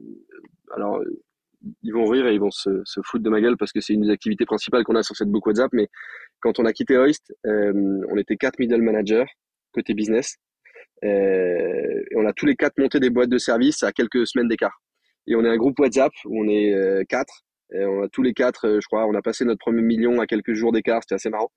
[0.74, 1.02] alors
[1.82, 3.92] ils vont rire et ils vont se, se foutre de ma gueule parce que c'est
[3.92, 5.70] une des activités principales qu'on a sur cette book WhatsApp.
[5.72, 5.88] Mais
[6.40, 7.72] quand on a quitté Hoist, euh,
[8.08, 9.26] on était quatre middle managers
[9.72, 10.36] côté business.
[11.04, 14.48] Euh, et on a tous les quatre monté des boîtes de services à quelques semaines
[14.48, 14.82] d'écart.
[15.26, 17.42] Et on est un groupe WhatsApp où on est euh, quatre.
[17.72, 20.20] Et on a tous les quatre, euh, je crois, on a passé notre premier million
[20.20, 21.02] à quelques jours d'écart.
[21.02, 21.50] C'était assez marrant.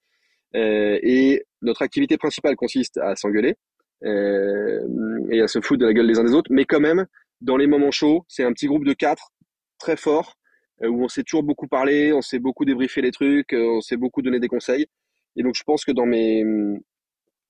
[0.55, 3.55] Et notre activité principale consiste à s'engueuler
[4.03, 6.51] et à se foutre de la gueule des uns des autres.
[6.53, 7.07] Mais quand même,
[7.41, 9.31] dans les moments chauds, c'est un petit groupe de quatre
[9.79, 10.35] très fort,
[10.83, 14.21] où on s'est toujours beaucoup parlé, on s'est beaucoup débriefé les trucs, on s'est beaucoup
[14.21, 14.85] donné des conseils.
[15.37, 16.45] Et donc je pense que dans mes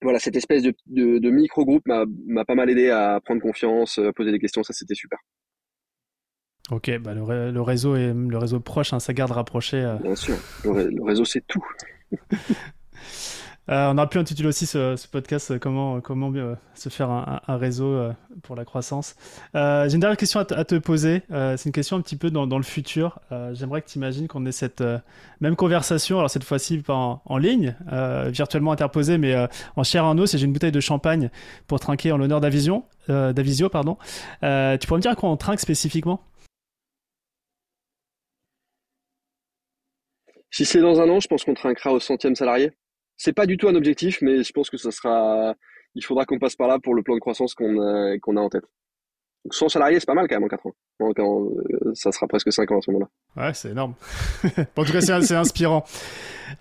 [0.04, 4.14] voilà cette espèce de, de, micro groupe m'a pas mal aidé à prendre confiance, à
[4.14, 5.18] poser des questions, ça c'était super.
[6.72, 9.78] Ok, bah le, le, réseau est le réseau proche, hein, ça garde rapproché.
[9.78, 9.96] Euh.
[9.96, 11.66] Bien sûr, le réseau c'est tout.
[13.70, 17.58] Euh, on a pu intituler aussi ce, podcast euh, Comment, comment euh, se faire un,
[17.58, 17.98] réseau
[18.42, 19.16] pour la croissance.
[19.54, 21.22] J'ai une dernière question à, te poser.
[21.30, 23.20] C'est une question un petit peu dans, le futur.
[23.54, 24.84] J'aimerais que tu imagines qu'on ait cette
[25.40, 27.76] même conversation, alors cette fois-ci pas en, ligne,
[28.28, 30.34] virtuellement interposée, mais en chair en os.
[30.34, 31.30] Et j'ai une bouteille de champagne
[31.68, 32.86] pour trinquer en l'honneur d'Avisio.
[33.08, 33.98] D'Avisio pardon.
[34.42, 36.22] tu pourrais me dire à quoi on trinque spécifiquement?
[40.50, 42.72] Si c'est dans un an, je pense qu'on trinquera au centième salarié
[43.24, 45.56] c'est pas du tout un objectif, mais je pense que ça sera.
[45.96, 48.42] Il faudra qu'on passe par là pour le plan de croissance qu'on a, qu'on a
[48.42, 48.66] en tête.
[49.46, 50.76] Donc, sans salarié, c'est pas mal quand même en 4 ans.
[51.00, 53.46] Donc, euh, ça sera presque 5 ans à ce moment-là.
[53.46, 53.94] Ouais, c'est énorme.
[54.78, 55.86] en tout cas, c'est inspirant.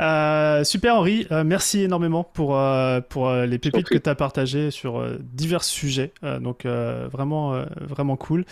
[0.01, 4.71] Euh, super Henri, euh, merci énormément pour, euh, pour les pépites que tu as partagées
[4.71, 6.13] sur divers sujets.
[6.41, 8.45] donc vraiment, vraiment cool.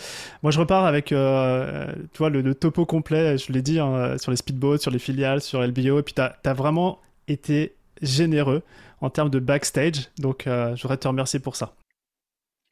[0.43, 4.31] Moi, je repars avec tu vois, le, le, topo complet, je l'ai dit, hein, sur
[4.31, 5.99] les speedboats, sur les filiales, sur LBO.
[5.99, 8.61] Et puis, tu as, as, vraiment été généreux
[9.01, 10.09] en termes de backstage.
[10.19, 11.75] Donc, je voudrais te remercier pour ça.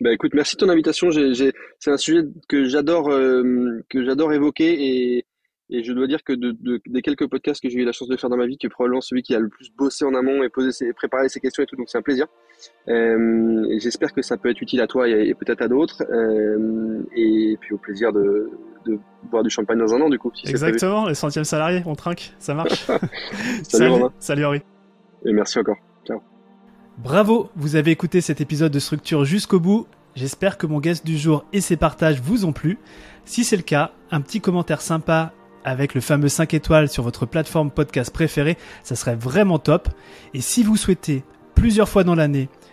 [0.02, 1.10] Bah écoute, merci de ton invitation.
[1.12, 5.26] C'est un sujet que j'adore que j'adore évoquer et,
[5.72, 8.08] et je dois dire que de, de, des quelques podcasts que j'ai eu la chance
[8.08, 10.16] de faire dans ma vie, qui est probablement celui qui a le plus bossé en
[10.16, 12.26] amont et posé ses, préparé ses questions et tout, donc c'est un plaisir.
[12.88, 16.04] Euh, j'espère que ça peut être utile à toi et, peut-être à d'autres.
[16.10, 18.50] Euh, et puis au plaisir de,
[18.88, 18.98] de,
[19.30, 20.32] boire du champagne dans un an, du coup.
[20.34, 22.86] Si Exactement, les centièmes salariés, on trinque, ça marche.
[23.64, 24.62] salut, salut, salut Henri.
[25.26, 25.78] Et merci encore.
[26.06, 26.22] Ciao.
[26.98, 29.88] Bravo, vous avez écouté cet épisode de Structure jusqu'au bout.
[30.16, 32.78] J'espère que mon guest du jour et ses partages vous ont plu.
[33.26, 37.26] Si c'est le cas, un petit commentaire sympa avec le fameux 5 étoiles sur votre
[37.26, 39.90] plateforme podcast préférée, ça serait vraiment top.
[40.34, 41.24] Et si vous souhaitez
[41.56, 42.50] plusieurs fois dans l'année